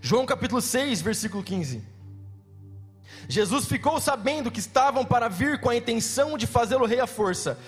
[0.00, 1.82] João capítulo 6, versículo 15.
[3.28, 7.58] Jesus ficou sabendo que estavam para vir com a intenção de fazê-lo rei à força.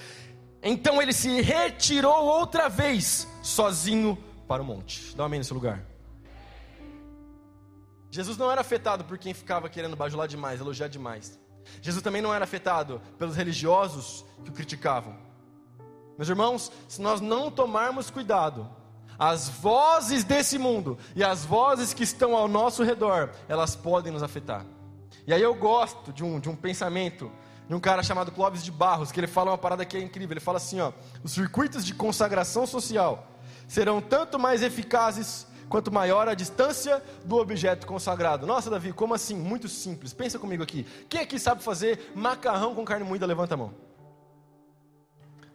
[0.66, 4.16] Então ele se retirou outra vez, sozinho
[4.48, 5.14] para o monte.
[5.14, 5.85] Dá um amém nesse lugar.
[8.11, 11.38] Jesus não era afetado por quem ficava querendo bajular demais, elogiar demais.
[11.83, 15.14] Jesus também não era afetado pelos religiosos que o criticavam.
[16.16, 18.66] Meus irmãos, se nós não tomarmos cuidado,
[19.18, 24.22] as vozes desse mundo e as vozes que estão ao nosso redor, elas podem nos
[24.22, 24.64] afetar.
[25.27, 27.31] E aí eu gosto de um, de um pensamento
[27.68, 30.35] de um cara chamado Clóvis de Barros, que ele fala uma parada que é incrível.
[30.35, 33.27] Ele fala assim: ó, os circuitos de consagração social
[33.66, 38.46] serão tanto mais eficazes quanto maior a distância do objeto consagrado.
[38.46, 39.35] Nossa, Davi, como assim?
[39.35, 40.12] Muito simples.
[40.12, 40.87] Pensa comigo aqui.
[41.09, 43.27] Quem aqui sabe fazer macarrão com carne moída?
[43.27, 43.74] Levanta a mão.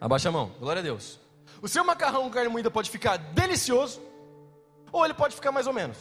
[0.00, 0.52] Abaixa a mão.
[0.58, 1.20] Glória a Deus.
[1.62, 4.00] O seu macarrão com carne moída pode ficar delicioso
[4.90, 5.96] ou ele pode ficar mais ou menos.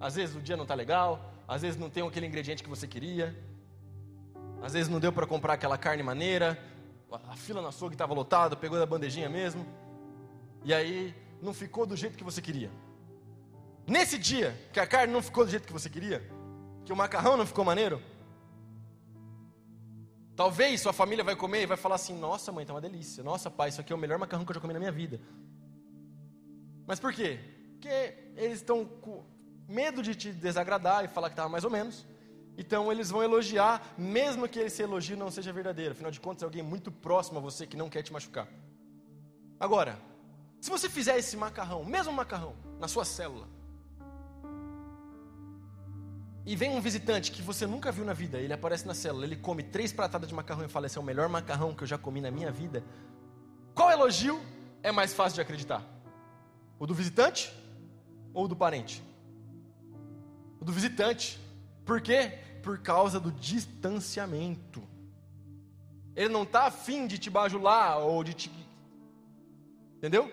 [0.00, 2.86] Às vezes o dia não está legal, às vezes não tem aquele ingrediente que você
[2.86, 3.36] queria.
[4.64, 6.58] Às vezes não deu para comprar aquela carne maneira,
[7.28, 9.66] a fila na açougue estava lotada, pegou da bandejinha mesmo,
[10.64, 12.70] e aí não ficou do jeito que você queria.
[13.86, 16.26] Nesse dia que a carne não ficou do jeito que você queria,
[16.82, 18.00] que o macarrão não ficou maneiro,
[20.34, 23.22] talvez sua família vai comer e vai falar assim: Nossa mãe, tá uma delícia.
[23.22, 25.20] Nossa pai, isso aqui é o melhor macarrão que eu já comi na minha vida.
[26.86, 27.38] Mas por quê?
[27.72, 29.22] Porque eles estão com
[29.68, 32.06] medo de te desagradar e falar que estava mais ou menos.
[32.56, 35.92] Então eles vão elogiar, mesmo que esse elogio não seja verdadeiro.
[35.92, 38.48] Afinal de contas, é alguém muito próximo a você que não quer te machucar.
[39.58, 39.98] Agora,
[40.60, 43.48] se você fizer esse macarrão, mesmo macarrão, na sua célula,
[46.46, 49.36] e vem um visitante que você nunca viu na vida, ele aparece na célula, ele
[49.36, 51.96] come três pratadas de macarrão e fala: Esse é o melhor macarrão que eu já
[51.96, 52.84] comi na minha vida.
[53.74, 54.40] Qual elogio
[54.82, 55.82] é mais fácil de acreditar?
[56.78, 57.52] O do visitante
[58.32, 59.02] ou o do parente?
[60.60, 61.43] O do visitante.
[61.84, 62.38] Por quê?
[62.62, 64.82] Por causa do distanciamento.
[66.16, 68.50] Ele não está afim de te bajular ou de te.
[69.96, 70.32] Entendeu?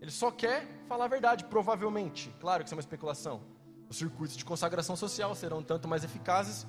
[0.00, 2.32] Ele só quer falar a verdade, provavelmente.
[2.40, 3.40] Claro que isso é uma especulação.
[3.88, 6.66] Os circuitos de consagração social serão tanto mais eficazes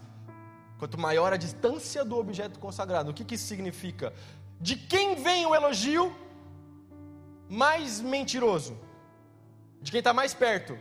[0.78, 3.12] quanto maior a distância do objeto consagrado.
[3.12, 4.13] O que, que isso significa?
[4.60, 6.16] De quem vem o elogio
[7.50, 8.78] mais mentiroso?
[9.82, 10.78] De quem está mais perto?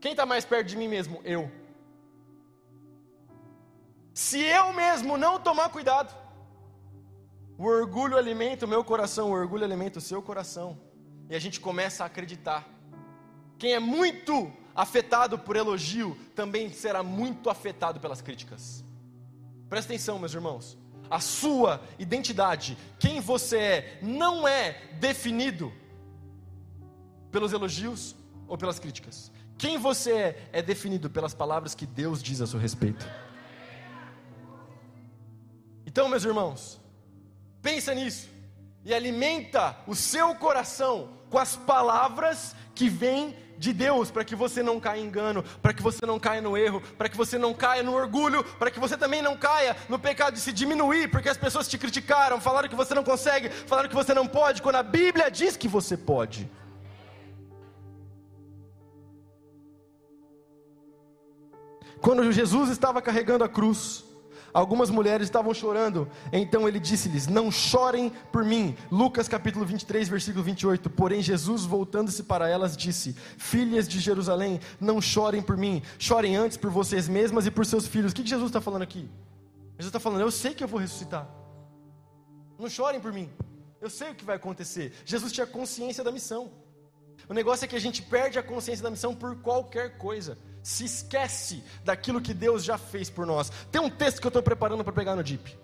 [0.00, 1.20] Quem está mais perto de mim mesmo?
[1.24, 1.50] Eu.
[4.18, 6.12] Se eu mesmo não tomar cuidado,
[7.56, 10.76] o orgulho alimenta o meu coração, o orgulho alimenta o seu coração,
[11.30, 12.66] e a gente começa a acreditar.
[13.56, 18.84] Quem é muito afetado por elogio também será muito afetado pelas críticas.
[19.68, 20.76] Presta atenção, meus irmãos.
[21.08, 25.72] A sua identidade, quem você é, não é definido
[27.30, 28.16] pelos elogios
[28.48, 29.30] ou pelas críticas.
[29.56, 33.06] Quem você é é definido pelas palavras que Deus diz a seu respeito.
[35.88, 36.78] Então, meus irmãos,
[37.62, 38.28] pensa nisso
[38.84, 44.62] e alimenta o seu coração com as palavras que vêm de Deus, para que você
[44.62, 47.54] não caia em engano, para que você não caia no erro, para que você não
[47.54, 51.30] caia no orgulho, para que você também não caia no pecado de se diminuir, porque
[51.30, 54.76] as pessoas te criticaram, falaram que você não consegue, falaram que você não pode, quando
[54.76, 56.50] a Bíblia diz que você pode.
[62.02, 64.04] Quando Jesus estava carregando a cruz,
[64.52, 68.76] Algumas mulheres estavam chorando, então ele disse-lhes: Não chorem por mim.
[68.90, 70.88] Lucas capítulo 23, versículo 28.
[70.90, 76.56] Porém, Jesus, voltando-se para elas, disse: Filhas de Jerusalém, não chorem por mim, chorem antes
[76.56, 78.12] por vocês mesmas e por seus filhos.
[78.12, 79.08] O que Jesus está falando aqui?
[79.72, 81.28] Jesus está falando: Eu sei que eu vou ressuscitar.
[82.58, 83.30] Não chorem por mim.
[83.80, 84.92] Eu sei o que vai acontecer.
[85.04, 86.50] Jesus tinha consciência da missão.
[87.28, 90.84] O negócio é que a gente perde a consciência da missão por qualquer coisa se
[90.84, 93.50] esquece daquilo que Deus já fez por nós.
[93.70, 95.58] Tem um texto que eu estou preparando para pegar no DIP.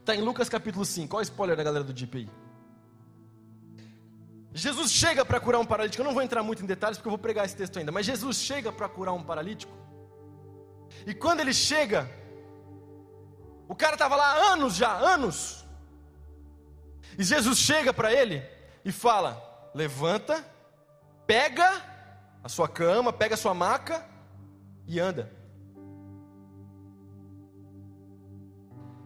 [0.00, 1.16] Está em Lucas capítulo 5.
[1.16, 2.30] Olha o spoiler da galera do DIP aí.
[4.52, 6.00] Jesus chega para curar um paralítico.
[6.02, 8.06] Eu não vou entrar muito em detalhes porque eu vou pregar esse texto ainda, mas
[8.06, 9.72] Jesus chega para curar um paralítico.
[11.06, 12.08] E quando ele chega,
[13.66, 15.64] o cara estava lá há anos já, anos.
[17.18, 18.42] E Jesus chega para ele
[18.84, 19.42] e fala:
[19.74, 20.44] Levanta,
[21.26, 21.93] pega
[22.44, 24.06] a sua cama, pega a sua maca
[24.86, 25.32] e anda.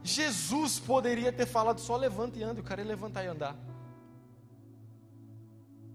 [0.02, 3.56] Jesus poderia ter falado só levanta e anda, e o cara ia levantar e andar.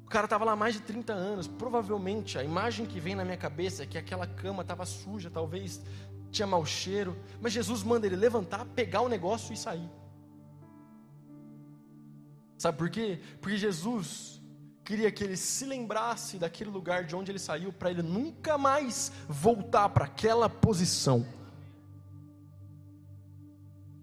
[0.06, 1.48] O cara estava lá mais de 30 anos.
[1.48, 5.82] Provavelmente a imagem que vem na minha cabeça é que aquela cama estava suja, talvez
[6.32, 7.18] tinha mau cheiro.
[7.42, 9.90] Mas Jesus manda ele levantar, pegar o negócio e sair.
[12.58, 13.20] Sabe por quê?
[13.42, 14.43] Porque Jesus
[14.84, 19.12] queria que ele se lembrasse daquele lugar de onde ele saiu, para ele nunca mais
[19.28, 21.26] voltar para aquela posição.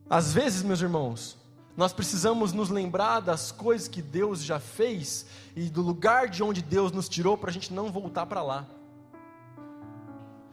[0.09, 1.39] Às vezes, meus irmãos,
[1.77, 6.63] nós precisamos nos lembrar das coisas que Deus já fez e do lugar de onde
[6.63, 8.67] Deus nos tirou para a gente não voltar para lá.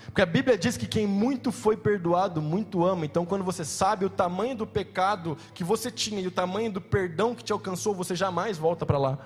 [0.06, 3.06] Porque a Bíblia diz que quem muito foi perdoado, muito ama.
[3.06, 6.80] Então, quando você sabe o tamanho do pecado que você tinha e o tamanho do
[6.80, 9.20] perdão que te alcançou, você jamais volta para lá.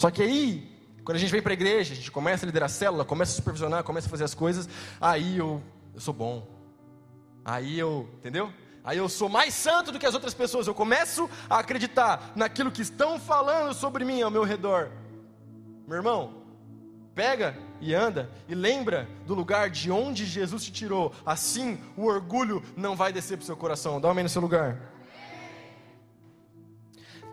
[0.00, 0.66] Só que aí,
[1.04, 3.32] quando a gente vem para a igreja, a gente começa a liderar a célula, começa
[3.32, 4.66] a supervisionar, começa a fazer as coisas,
[4.98, 5.62] aí eu,
[5.94, 6.48] eu sou bom.
[7.44, 8.50] Aí eu, entendeu?
[8.82, 10.66] Aí eu sou mais santo do que as outras pessoas.
[10.66, 14.90] Eu começo a acreditar naquilo que estão falando sobre mim ao meu redor.
[15.86, 16.44] Meu irmão,
[17.14, 21.12] pega e anda e lembra do lugar de onde Jesus te tirou.
[21.26, 24.00] Assim o orgulho não vai descer para o seu coração.
[24.00, 24.80] Dá um amém no seu lugar.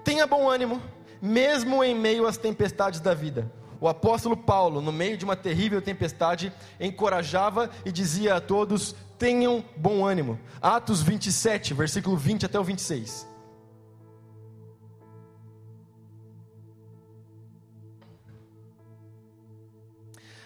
[0.04, 0.82] Tenha bom ânimo,
[1.22, 3.52] mesmo em meio às tempestades da vida.
[3.80, 9.64] O apóstolo Paulo, no meio de uma terrível tempestade, encorajava e dizia a todos: tenham
[9.76, 10.40] bom ânimo.
[10.62, 13.28] Atos 27, versículo 20 até o 26.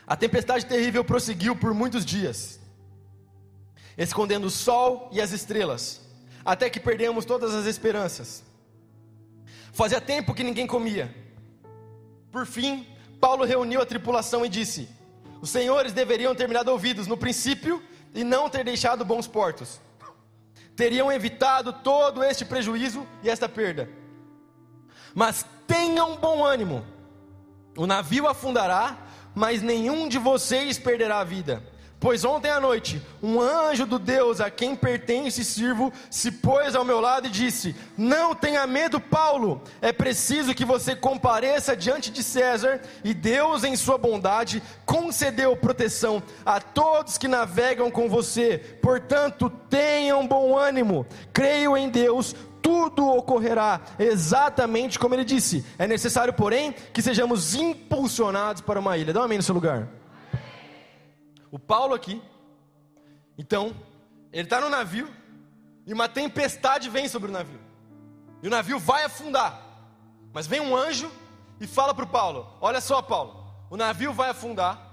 [0.05, 2.60] A tempestade terrível prosseguiu por muitos dias,
[3.97, 6.01] escondendo o sol e as estrelas,
[6.43, 8.43] até que perdemos todas as esperanças.
[9.71, 11.13] Fazia tempo que ninguém comia.
[12.31, 12.86] Por fim,
[13.19, 14.89] Paulo reuniu a tripulação e disse:
[15.41, 17.81] Os senhores deveriam ter me dado ouvidos no princípio
[18.13, 19.79] e não ter deixado bons portos.
[20.75, 23.89] Teriam evitado todo este prejuízo e esta perda.
[25.13, 26.86] Mas tenham bom ânimo.
[27.77, 28.97] O navio afundará,
[29.34, 31.63] mas nenhum de vocês perderá a vida.
[32.01, 36.73] Pois ontem à noite, um anjo do Deus a quem pertence e sirvo se pôs
[36.73, 42.09] ao meu lado e disse: Não tenha medo, Paulo, é preciso que você compareça diante
[42.09, 48.57] de César, e Deus, em sua bondade, concedeu proteção a todos que navegam com você.
[48.81, 55.63] Portanto, tenham bom ânimo, creio em Deus, tudo ocorrerá exatamente como ele disse.
[55.77, 59.13] É necessário, porém, que sejamos impulsionados para uma ilha.
[59.13, 60.00] Dá um amém no seu lugar
[61.51, 62.21] o Paulo aqui.
[63.37, 63.75] Então,
[64.31, 65.07] ele está no navio
[65.85, 67.59] e uma tempestade vem sobre o navio.
[68.41, 69.61] E o navio vai afundar.
[70.33, 71.11] Mas vem um anjo
[71.59, 74.91] e fala para o Paulo: Olha só, Paulo, o navio vai afundar,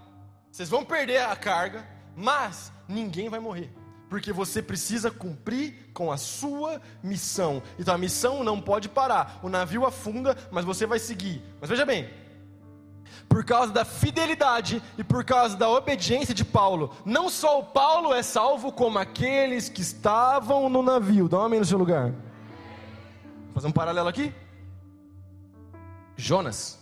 [0.51, 3.73] vocês vão perder a carga, mas ninguém vai morrer.
[4.09, 7.63] Porque você precisa cumprir com a sua missão.
[7.79, 9.39] Então a missão não pode parar.
[9.43, 11.43] O navio afunda, mas você vai seguir.
[11.61, 12.09] Mas veja bem,
[13.29, 16.91] por causa da fidelidade e por causa da obediência de Paulo.
[17.05, 21.29] Não só o Paulo é salvo, como aqueles que estavam no navio.
[21.29, 22.11] Dá um amém no seu lugar.
[22.11, 24.33] Vou fazer um paralelo aqui.
[26.17, 26.79] Jonas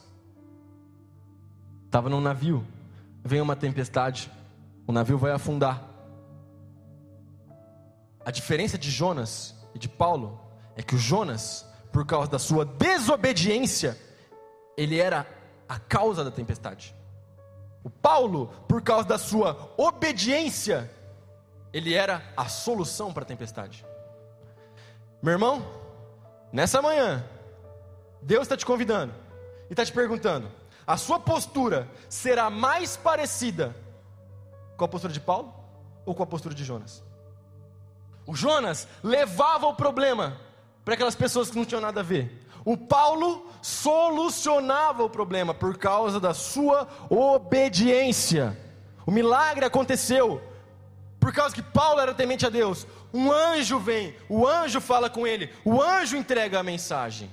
[1.84, 2.66] estava num navio,
[3.24, 4.30] vem uma tempestade,
[4.86, 5.82] o navio vai afundar.
[8.24, 10.40] A diferença de Jonas e de Paulo
[10.74, 13.96] é que o Jonas, por causa da sua desobediência,
[14.76, 15.26] ele era
[15.68, 16.94] a causa da tempestade.
[17.82, 20.90] O Paulo, por causa da sua obediência,
[21.72, 23.84] ele era a solução para a tempestade.
[25.22, 25.64] Meu irmão,
[26.52, 27.24] nessa manhã,
[28.22, 29.14] Deus está te convidando
[29.68, 30.50] e está te perguntando:
[30.86, 33.74] a sua postura será mais parecida
[34.76, 35.54] com a postura de Paulo
[36.04, 37.02] ou com a postura de Jonas?
[38.26, 40.40] O Jonas levava o problema
[40.84, 42.45] para aquelas pessoas que não tinham nada a ver.
[42.66, 48.58] O Paulo solucionava o problema por causa da sua obediência.
[49.06, 50.42] O milagre aconteceu
[51.20, 52.84] por causa que Paulo era temente a Deus.
[53.14, 57.30] Um anjo vem, o anjo fala com ele, o anjo entrega a mensagem.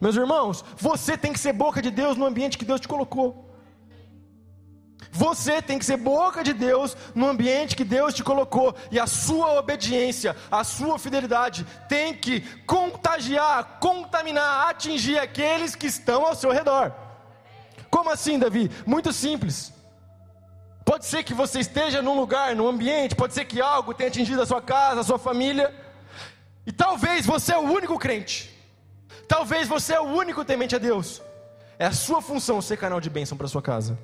[0.00, 3.49] Meus irmãos, você tem que ser boca de Deus no ambiente que Deus te colocou.
[5.12, 9.06] Você tem que ser boca de Deus no ambiente que Deus te colocou, e a
[9.06, 16.50] sua obediência, a sua fidelidade tem que contagiar, contaminar, atingir aqueles que estão ao seu
[16.52, 16.92] redor.
[17.90, 18.70] Como assim, Davi?
[18.86, 19.72] Muito simples.
[20.84, 24.42] Pode ser que você esteja num lugar, num ambiente, pode ser que algo tenha atingido
[24.42, 25.74] a sua casa, a sua família,
[26.66, 28.50] e talvez você é o único crente,
[29.26, 31.22] talvez você é o único temente a Deus.
[31.78, 33.98] É a sua função ser canal de bênção para sua casa.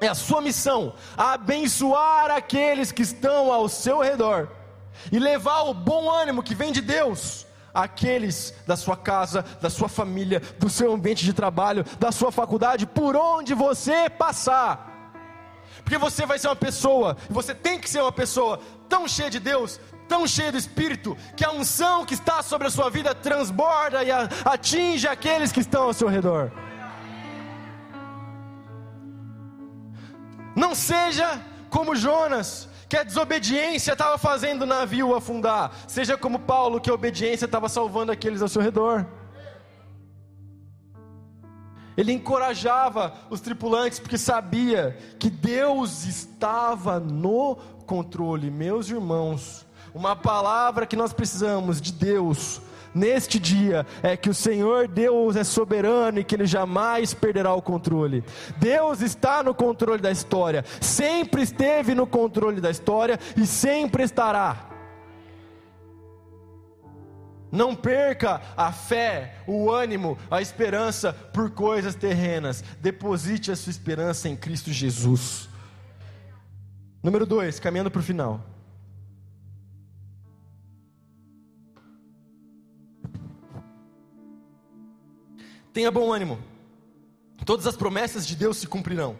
[0.00, 4.48] É a sua missão abençoar aqueles que estão ao seu redor
[5.12, 9.88] e levar o bom ânimo que vem de Deus àqueles da sua casa, da sua
[9.88, 14.88] família, do seu ambiente de trabalho, da sua faculdade, por onde você passar.
[15.82, 19.38] Porque você vai ser uma pessoa, você tem que ser uma pessoa tão cheia de
[19.38, 24.02] Deus, tão cheia do Espírito, que a unção que está sobre a sua vida transborda
[24.02, 24.10] e
[24.44, 26.50] atinge aqueles que estão ao seu redor.
[30.60, 31.40] Não seja
[31.70, 35.72] como Jonas, que a desobediência estava fazendo o navio afundar.
[35.88, 39.06] Seja como Paulo, que a obediência estava salvando aqueles ao seu redor.
[41.96, 47.56] Ele encorajava os tripulantes porque sabia que Deus estava no
[47.86, 48.50] controle.
[48.50, 52.60] Meus irmãos, uma palavra que nós precisamos de Deus
[52.94, 57.62] neste dia é que o Senhor Deus é soberano e que Ele jamais perderá o
[57.62, 58.24] controle.
[58.58, 64.70] Deus está no controle da história, sempre esteve no controle da história e sempre estará.
[67.52, 72.62] Não perca a fé, o ânimo, a esperança por coisas terrenas.
[72.80, 75.48] Deposite a sua esperança em Cristo Jesus.
[77.02, 78.40] Número dois, caminhando para o final.
[85.72, 86.38] Tenha bom ânimo.
[87.46, 89.16] Todas as promessas de Deus se cumprirão.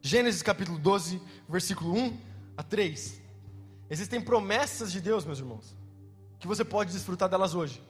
[0.00, 2.18] Gênesis capítulo 12, versículo 1
[2.56, 3.20] a 3.
[3.88, 5.76] Existem promessas de Deus, meus irmãos,
[6.38, 7.80] que você pode desfrutar delas hoje.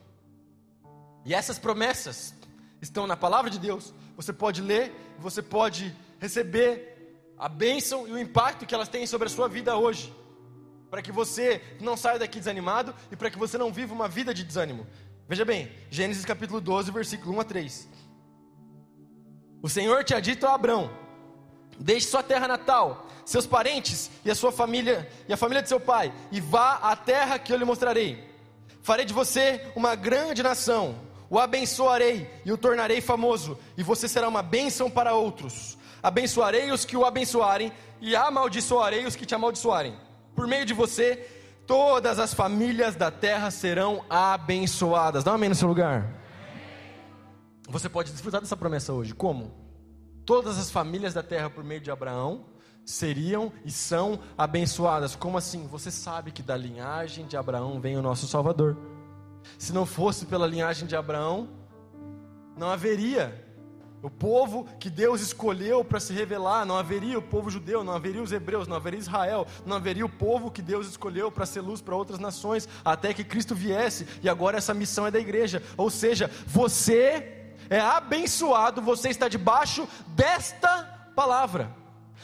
[1.24, 2.34] E essas promessas
[2.80, 3.94] estão na palavra de Deus.
[4.16, 9.28] Você pode ler, você pode receber a bênção e o impacto que elas têm sobre
[9.28, 10.12] a sua vida hoje.
[10.90, 14.34] Para que você não saia daqui desanimado e para que você não viva uma vida
[14.34, 14.86] de desânimo.
[15.26, 17.88] Veja bem, Gênesis capítulo 12, versículo 1 a 3.
[19.62, 20.90] O Senhor tinha dito a Abrão:
[21.80, 25.80] Deixe sua terra natal, seus parentes e a sua família e a família de seu
[25.80, 28.22] pai, e vá à terra que eu lhe mostrarei.
[28.82, 30.94] Farei de você uma grande nação,
[31.30, 35.78] o abençoarei e o tornarei famoso, e você será uma bênção para outros.
[36.02, 39.96] Abençoarei os que o abençoarem, e amaldiçoarei os que te amaldiçoarem.
[40.36, 45.24] Por meio de você, todas as famílias da terra serão abençoadas.
[45.24, 46.08] Dá um amém no seu lugar.
[47.68, 49.14] Você pode desfrutar dessa promessa hoje.
[49.14, 49.52] Como?
[50.24, 52.46] Todas as famílias da terra, por meio de Abraão,
[52.84, 55.16] seriam e são abençoadas.
[55.16, 55.66] Como assim?
[55.66, 58.76] Você sabe que da linhagem de Abraão vem o nosso Salvador.
[59.58, 61.48] Se não fosse pela linhagem de Abraão,
[62.56, 63.43] não haveria
[64.04, 68.22] o povo que Deus escolheu para se revelar, não haveria o povo judeu, não haveria
[68.22, 71.80] os hebreus, não haveria Israel, não haveria o povo que Deus escolheu para ser luz
[71.80, 75.62] para outras nações, até que Cristo viesse, e agora essa missão é da igreja.
[75.74, 80.82] Ou seja, você é abençoado, você está debaixo desta
[81.16, 81.74] palavra.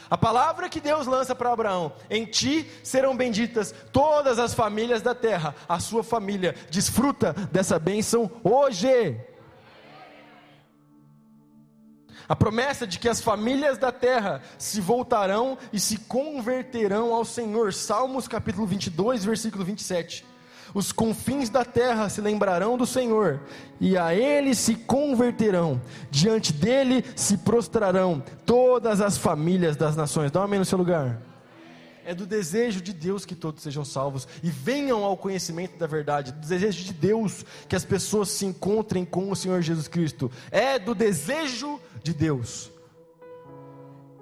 [0.07, 5.15] A palavra que Deus lança para Abraão: em ti serão benditas todas as famílias da
[5.15, 5.55] terra.
[5.67, 9.19] A sua família desfruta dessa bênção hoje.
[12.31, 17.73] A promessa de que as famílias da terra se voltarão e se converterão ao Senhor.
[17.73, 20.25] Salmos capítulo 22, versículo 27.
[20.73, 23.41] Os confins da terra se lembrarão do Senhor,
[23.81, 30.31] e a Ele se converterão, diante dele se prostrarão todas as famílias das nações.
[30.31, 31.30] Dá um amém no seu lugar.
[32.05, 36.31] É do desejo de Deus que todos sejam salvos e venham ao conhecimento da verdade.
[36.31, 40.31] Do desejo de Deus que as pessoas se encontrem com o Senhor Jesus Cristo.
[40.49, 42.71] É do desejo de Deus.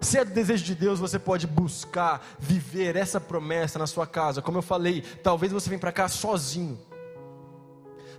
[0.01, 4.41] Se é do desejo de Deus, você pode buscar viver essa promessa na sua casa.
[4.41, 6.79] Como eu falei, talvez você venha para cá sozinho.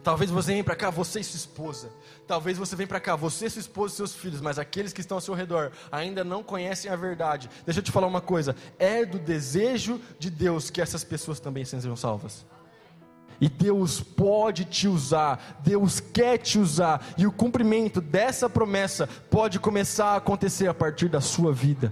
[0.02, 1.90] Talvez você venha para cá, você e sua esposa.
[2.26, 4.40] Talvez você venha para cá, você, sua esposa e seus filhos.
[4.40, 7.50] Mas aqueles que estão ao seu redor ainda não conhecem a verdade.
[7.66, 11.64] Deixa eu te falar uma coisa: é do desejo de Deus que essas pessoas também
[11.64, 12.46] sejam salvas.
[13.40, 19.58] E Deus pode te usar, Deus quer te usar, e o cumprimento dessa promessa pode
[19.58, 21.90] começar a acontecer a partir da sua vida.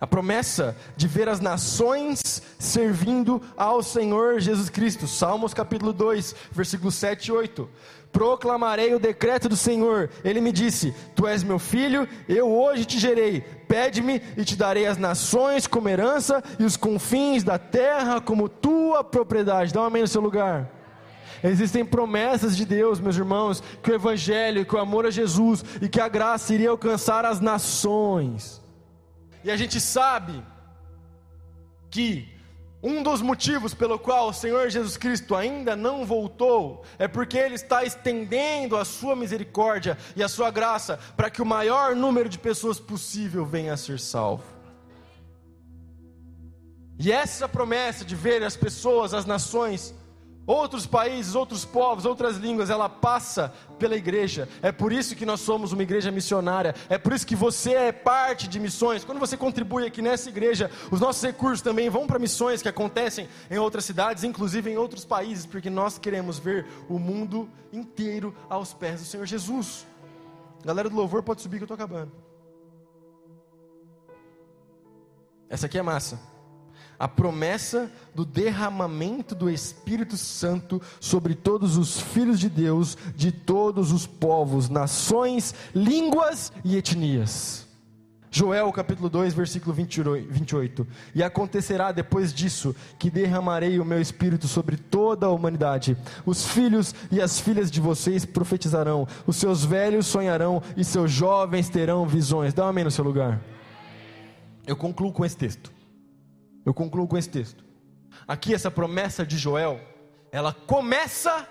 [0.00, 5.08] A promessa de ver as nações servindo ao Senhor Jesus Cristo.
[5.08, 7.68] Salmos capítulo 2, versículos 7 e 8.
[8.12, 10.08] Proclamarei o decreto do Senhor.
[10.24, 13.40] Ele me disse: Tu és meu filho, eu hoje te gerei.
[13.40, 19.02] Pede-me e te darei as nações como herança e os confins da terra como tua
[19.02, 19.74] propriedade.
[19.74, 20.70] Dá um amém no seu lugar.
[21.42, 25.88] Existem promessas de Deus, meus irmãos, que o Evangelho, que o amor a Jesus e
[25.88, 28.60] que a graça iria alcançar as nações.
[29.44, 30.44] E a gente sabe
[31.90, 32.36] que
[32.82, 37.56] um dos motivos pelo qual o Senhor Jesus Cristo ainda não voltou é porque Ele
[37.56, 42.38] está estendendo a sua misericórdia e a sua graça para que o maior número de
[42.38, 44.44] pessoas possível venha a ser salvo.
[47.00, 49.94] E essa promessa de ver as pessoas, as nações,
[50.48, 54.48] outros países, outros povos, outras línguas, ela passa pela igreja.
[54.62, 56.74] É por isso que nós somos uma igreja missionária.
[56.88, 59.04] É por isso que você é parte de missões.
[59.04, 63.28] Quando você contribui aqui nessa igreja, os nossos recursos também vão para missões que acontecem
[63.50, 68.72] em outras cidades, inclusive em outros países, porque nós queremos ver o mundo inteiro aos
[68.72, 69.86] pés do Senhor Jesus.
[70.64, 72.10] Galera do louvor, pode subir que eu estou acabando.
[75.50, 76.37] Essa aqui é massa
[76.98, 83.92] a promessa do derramamento do Espírito Santo sobre todos os filhos de Deus, de todos
[83.92, 87.68] os povos, nações, línguas e etnias.
[88.30, 90.86] Joel capítulo 2, versículo 28.
[91.14, 95.96] E acontecerá depois disso que derramarei o meu espírito sobre toda a humanidade.
[96.26, 101.70] Os filhos e as filhas de vocês profetizarão, os seus velhos sonharão e seus jovens
[101.70, 102.52] terão visões.
[102.52, 103.40] Dá um amém no seu lugar.
[104.66, 105.77] Eu concluo com esse texto.
[106.68, 107.64] Eu concluo com esse texto.
[108.26, 109.80] Aqui essa promessa de Joel,
[110.30, 111.48] ela começa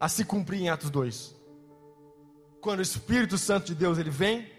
[0.00, 1.36] a se cumprir em Atos 2.
[2.62, 4.50] Quando o Espírito Santo de Deus ele vem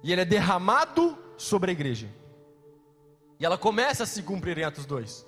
[0.00, 2.08] e ele é derramado sobre a igreja.
[3.40, 5.26] E ela começa a se cumprir em Atos 2.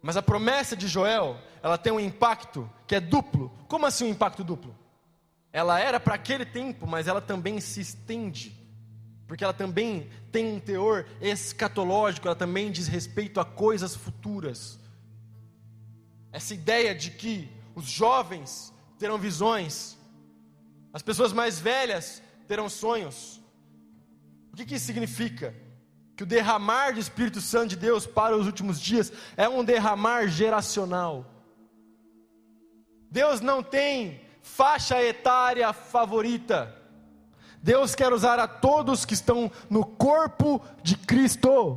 [0.00, 3.52] Mas a promessa de Joel, ela tem um impacto que é duplo.
[3.68, 4.74] Como assim um impacto duplo?
[5.52, 8.55] Ela era para aquele tempo, mas ela também se estende
[9.26, 14.78] porque ela também tem um teor escatológico, ela também diz respeito a coisas futuras.
[16.32, 19.98] Essa ideia de que os jovens terão visões,
[20.92, 23.40] as pessoas mais velhas terão sonhos.
[24.52, 25.54] O que, que isso significa?
[26.16, 30.28] Que o derramar do Espírito Santo de Deus para os últimos dias é um derramar
[30.28, 31.30] geracional.
[33.10, 36.74] Deus não tem faixa etária favorita.
[37.66, 41.76] Deus quer usar a todos que estão no corpo de Cristo.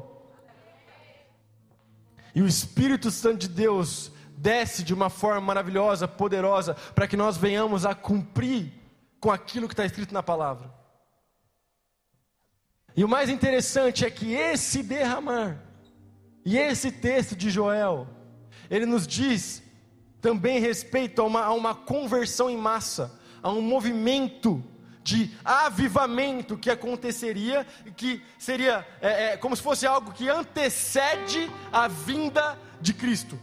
[2.36, 7.38] E o Espírito Santo de Deus desce de uma forma maravilhosa, poderosa, para que nós
[7.38, 8.72] venhamos a cumprir
[9.20, 10.72] com aquilo que está escrito na palavra.
[12.96, 15.60] E o mais interessante é que esse derramar,
[16.46, 18.08] e esse texto de Joel,
[18.70, 19.64] ele nos diz
[20.22, 24.64] também respeito a uma, a uma conversão em massa, a um movimento
[25.10, 27.66] de avivamento que aconteceria,
[27.98, 33.40] que seria é, é, como se fosse algo que antecede a vinda de Cristo.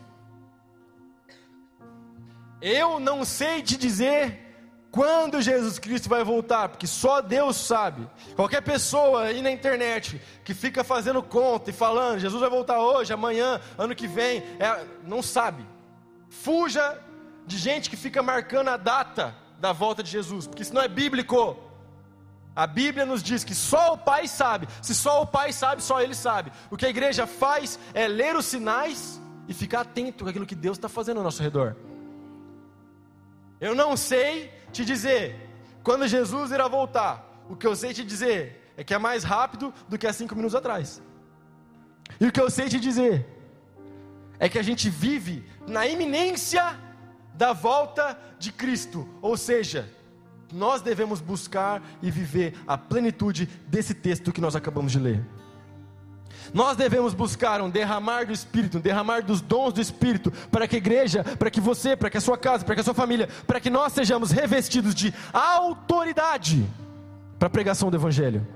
[2.62, 4.45] Eu não sei te dizer
[4.93, 8.09] quando Jesus Cristo vai voltar, porque só Deus sabe.
[8.37, 13.12] Qualquer pessoa aí na internet que fica fazendo conta e falando, Jesus vai voltar hoje,
[13.12, 15.67] amanhã, ano que vem, é, não sabe.
[16.31, 16.97] Fuja
[17.45, 20.89] de gente que fica marcando a data da volta de Jesus, porque isso não é
[20.89, 21.57] bíblico.
[22.55, 24.67] A Bíblia nos diz que só o Pai sabe.
[24.81, 26.51] Se só o Pai sabe, só Ele sabe.
[26.71, 30.55] O que a igreja faz é ler os sinais e ficar atento com aquilo que
[30.55, 31.77] Deus está fazendo ao nosso redor.
[33.61, 35.37] Eu não sei te dizer
[35.83, 37.25] quando Jesus irá voltar.
[37.49, 40.35] O que eu sei te dizer é que é mais rápido do que há cinco
[40.35, 41.03] minutos atrás.
[42.21, 43.27] E o que eu sei te dizer
[44.39, 46.79] é que a gente vive na iminência
[47.37, 49.89] da volta de Cristo, ou seja,
[50.53, 55.24] nós devemos buscar e viver a plenitude desse texto que nós acabamos de ler.
[56.55, 60.76] Nós devemos buscar um derramar do Espírito, um derramar dos dons do Espírito, para que
[60.76, 63.28] a igreja, para que você, para que a sua casa, para que a sua família,
[63.47, 66.64] para que nós sejamos revestidos de autoridade
[67.39, 68.47] para a pregação do Evangelho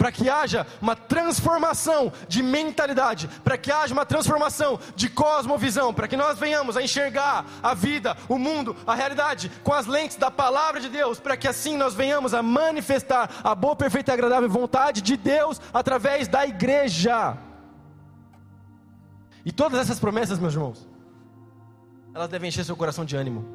[0.00, 6.08] para que haja uma transformação de mentalidade, para que haja uma transformação de cosmovisão, para
[6.08, 10.30] que nós venhamos a enxergar a vida, o mundo, a realidade com as lentes da
[10.30, 14.48] palavra de Deus, para que assim nós venhamos a manifestar a boa, perfeita e agradável
[14.48, 17.36] vontade de Deus através da igreja.
[19.44, 20.88] E todas essas promessas, meus irmãos,
[22.14, 23.46] elas devem encher seu coração de ânimo,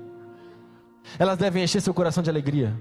[1.17, 2.79] elas devem encher seu coração de alegria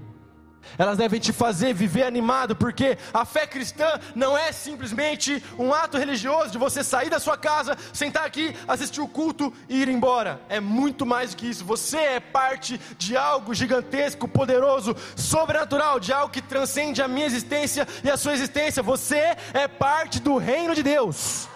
[0.77, 5.97] elas devem te fazer viver animado, porque a fé cristã não é simplesmente um ato
[5.97, 10.41] religioso de você sair da sua casa, sentar aqui, assistir o culto e ir embora.
[10.49, 11.65] É muito mais do que isso.
[11.65, 17.87] Você é parte de algo gigantesco, poderoso, sobrenatural, de algo que transcende a minha existência
[18.03, 18.83] e a sua existência.
[18.83, 21.47] Você é parte do reino de Deus.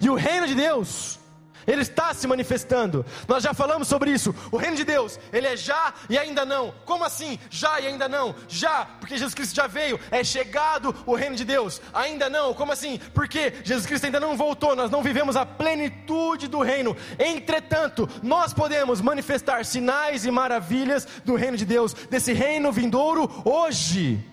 [0.00, 1.21] E o reino de Deus
[1.66, 3.04] ele está se manifestando.
[3.28, 4.34] Nós já falamos sobre isso.
[4.50, 6.74] O reino de Deus, ele é já e ainda não.
[6.84, 7.38] Como assim?
[7.50, 8.34] Já e ainda não?
[8.48, 9.98] Já, porque Jesus Cristo já veio.
[10.10, 11.80] É chegado o reino de Deus.
[11.92, 12.54] Ainda não.
[12.54, 12.98] Como assim?
[13.14, 14.74] Porque Jesus Cristo ainda não voltou.
[14.76, 16.96] Nós não vivemos a plenitude do reino.
[17.18, 24.24] Entretanto, nós podemos manifestar sinais e maravilhas do reino de Deus, desse reino vindouro hoje.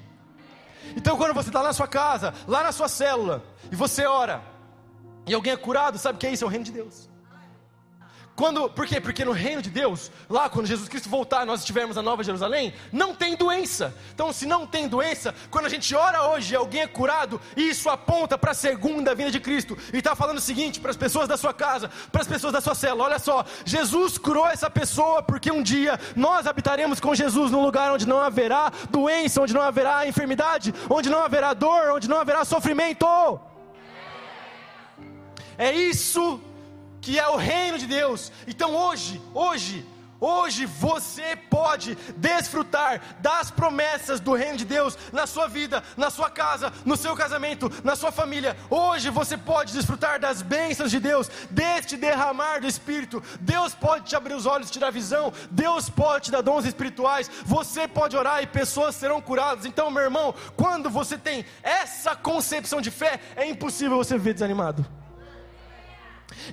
[0.95, 4.41] Então, quando você está na sua casa, lá na sua célula, e você ora,
[5.27, 6.43] e alguém é curado, sabe o que é isso?
[6.43, 7.08] É o reino de Deus.
[8.39, 9.01] Quando, por quê?
[9.01, 12.73] Porque no reino de Deus, lá quando Jesus Cristo voltar, nós estivermos na Nova Jerusalém,
[12.89, 13.93] não tem doença.
[14.13, 17.89] Então, se não tem doença, quando a gente ora hoje e alguém é curado, isso
[17.89, 19.77] aponta para a segunda vinda de Cristo.
[19.91, 22.61] E está falando o seguinte para as pessoas da sua casa, para as pessoas da
[22.61, 27.51] sua cela: olha só, Jesus curou essa pessoa porque um dia nós habitaremos com Jesus
[27.51, 32.07] num lugar onde não haverá doença, onde não haverá enfermidade, onde não haverá dor, onde
[32.07, 33.05] não haverá sofrimento.
[35.57, 36.41] É isso
[37.01, 38.31] que é o reino de Deus.
[38.47, 39.85] Então hoje, hoje,
[40.19, 46.29] hoje você pode desfrutar das promessas do reino de Deus na sua vida, na sua
[46.29, 48.57] casa, no seu casamento, na sua família.
[48.69, 53.23] Hoje você pode desfrutar das bênçãos de Deus, deste derramar do Espírito.
[53.39, 55.31] Deus pode te abrir os olhos, te dar visão.
[55.49, 57.29] Deus pode te dar dons espirituais.
[57.45, 59.65] Você pode orar e pessoas serão curadas.
[59.65, 64.85] Então, meu irmão, quando você tem essa concepção de fé, é impossível você viver desanimado.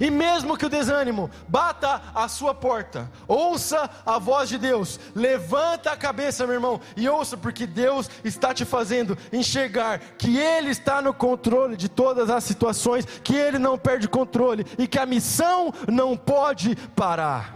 [0.01, 5.93] E mesmo que o desânimo bata a sua porta, ouça a voz de Deus, levanta
[5.93, 11.01] a cabeça, meu irmão, e ouça, porque Deus está te fazendo enxergar que Ele está
[11.01, 15.73] no controle de todas as situações, que Ele não perde controle e que a missão
[15.91, 17.55] não pode parar.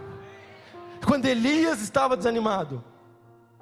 [1.05, 2.85] Quando Elias estava desanimado,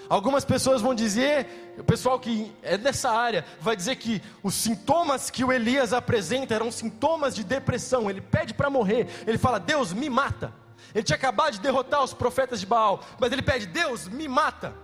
[0.09, 5.30] Algumas pessoas vão dizer, o pessoal que é dessa área, vai dizer que os sintomas
[5.30, 8.09] que o Elias apresenta eram sintomas de depressão.
[8.09, 10.53] Ele pede para morrer, ele fala: Deus, me mata.
[10.94, 14.74] Ele tinha acabado de derrotar os profetas de Baal, mas ele pede: Deus, me mata.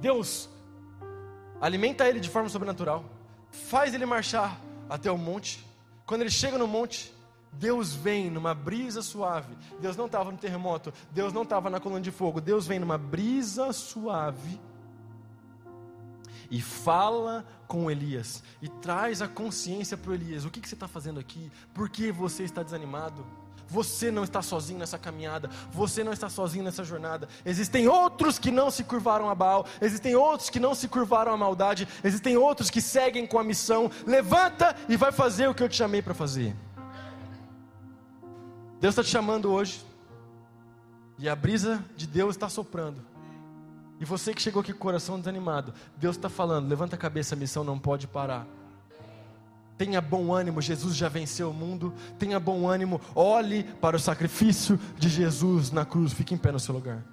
[0.00, 0.48] Deus
[1.60, 3.04] alimenta ele de forma sobrenatural,
[3.50, 5.64] faz ele marchar até o monte.
[6.04, 7.12] Quando ele chega no monte,
[7.58, 9.56] Deus vem numa brisa suave.
[9.80, 10.92] Deus não estava no terremoto.
[11.10, 12.40] Deus não estava na coluna de fogo.
[12.40, 14.60] Deus vem numa brisa suave
[16.50, 20.88] e fala com Elias e traz a consciência para Elias: o que, que você está
[20.88, 21.50] fazendo aqui?
[21.74, 23.26] Por que você está desanimado?
[23.68, 27.28] Você não está sozinho nessa caminhada, você não está sozinho nessa jornada.
[27.44, 31.36] Existem outros que não se curvaram a Baal, existem outros que não se curvaram à
[31.36, 33.90] maldade, existem outros que seguem com a missão.
[34.06, 36.54] Levanta e vai fazer o que eu te chamei para fazer.
[38.80, 39.84] Deus está te chamando hoje.
[41.18, 43.00] E a brisa de Deus está soprando.
[43.98, 47.34] E você que chegou aqui com o coração desanimado, Deus está falando: levanta a cabeça,
[47.34, 48.46] a missão não pode parar.
[49.78, 51.92] Tenha bom ânimo, Jesus já venceu o mundo.
[52.18, 56.12] Tenha bom ânimo, olhe para o sacrifício de Jesus na cruz.
[56.12, 57.04] Fique em pé no seu lugar.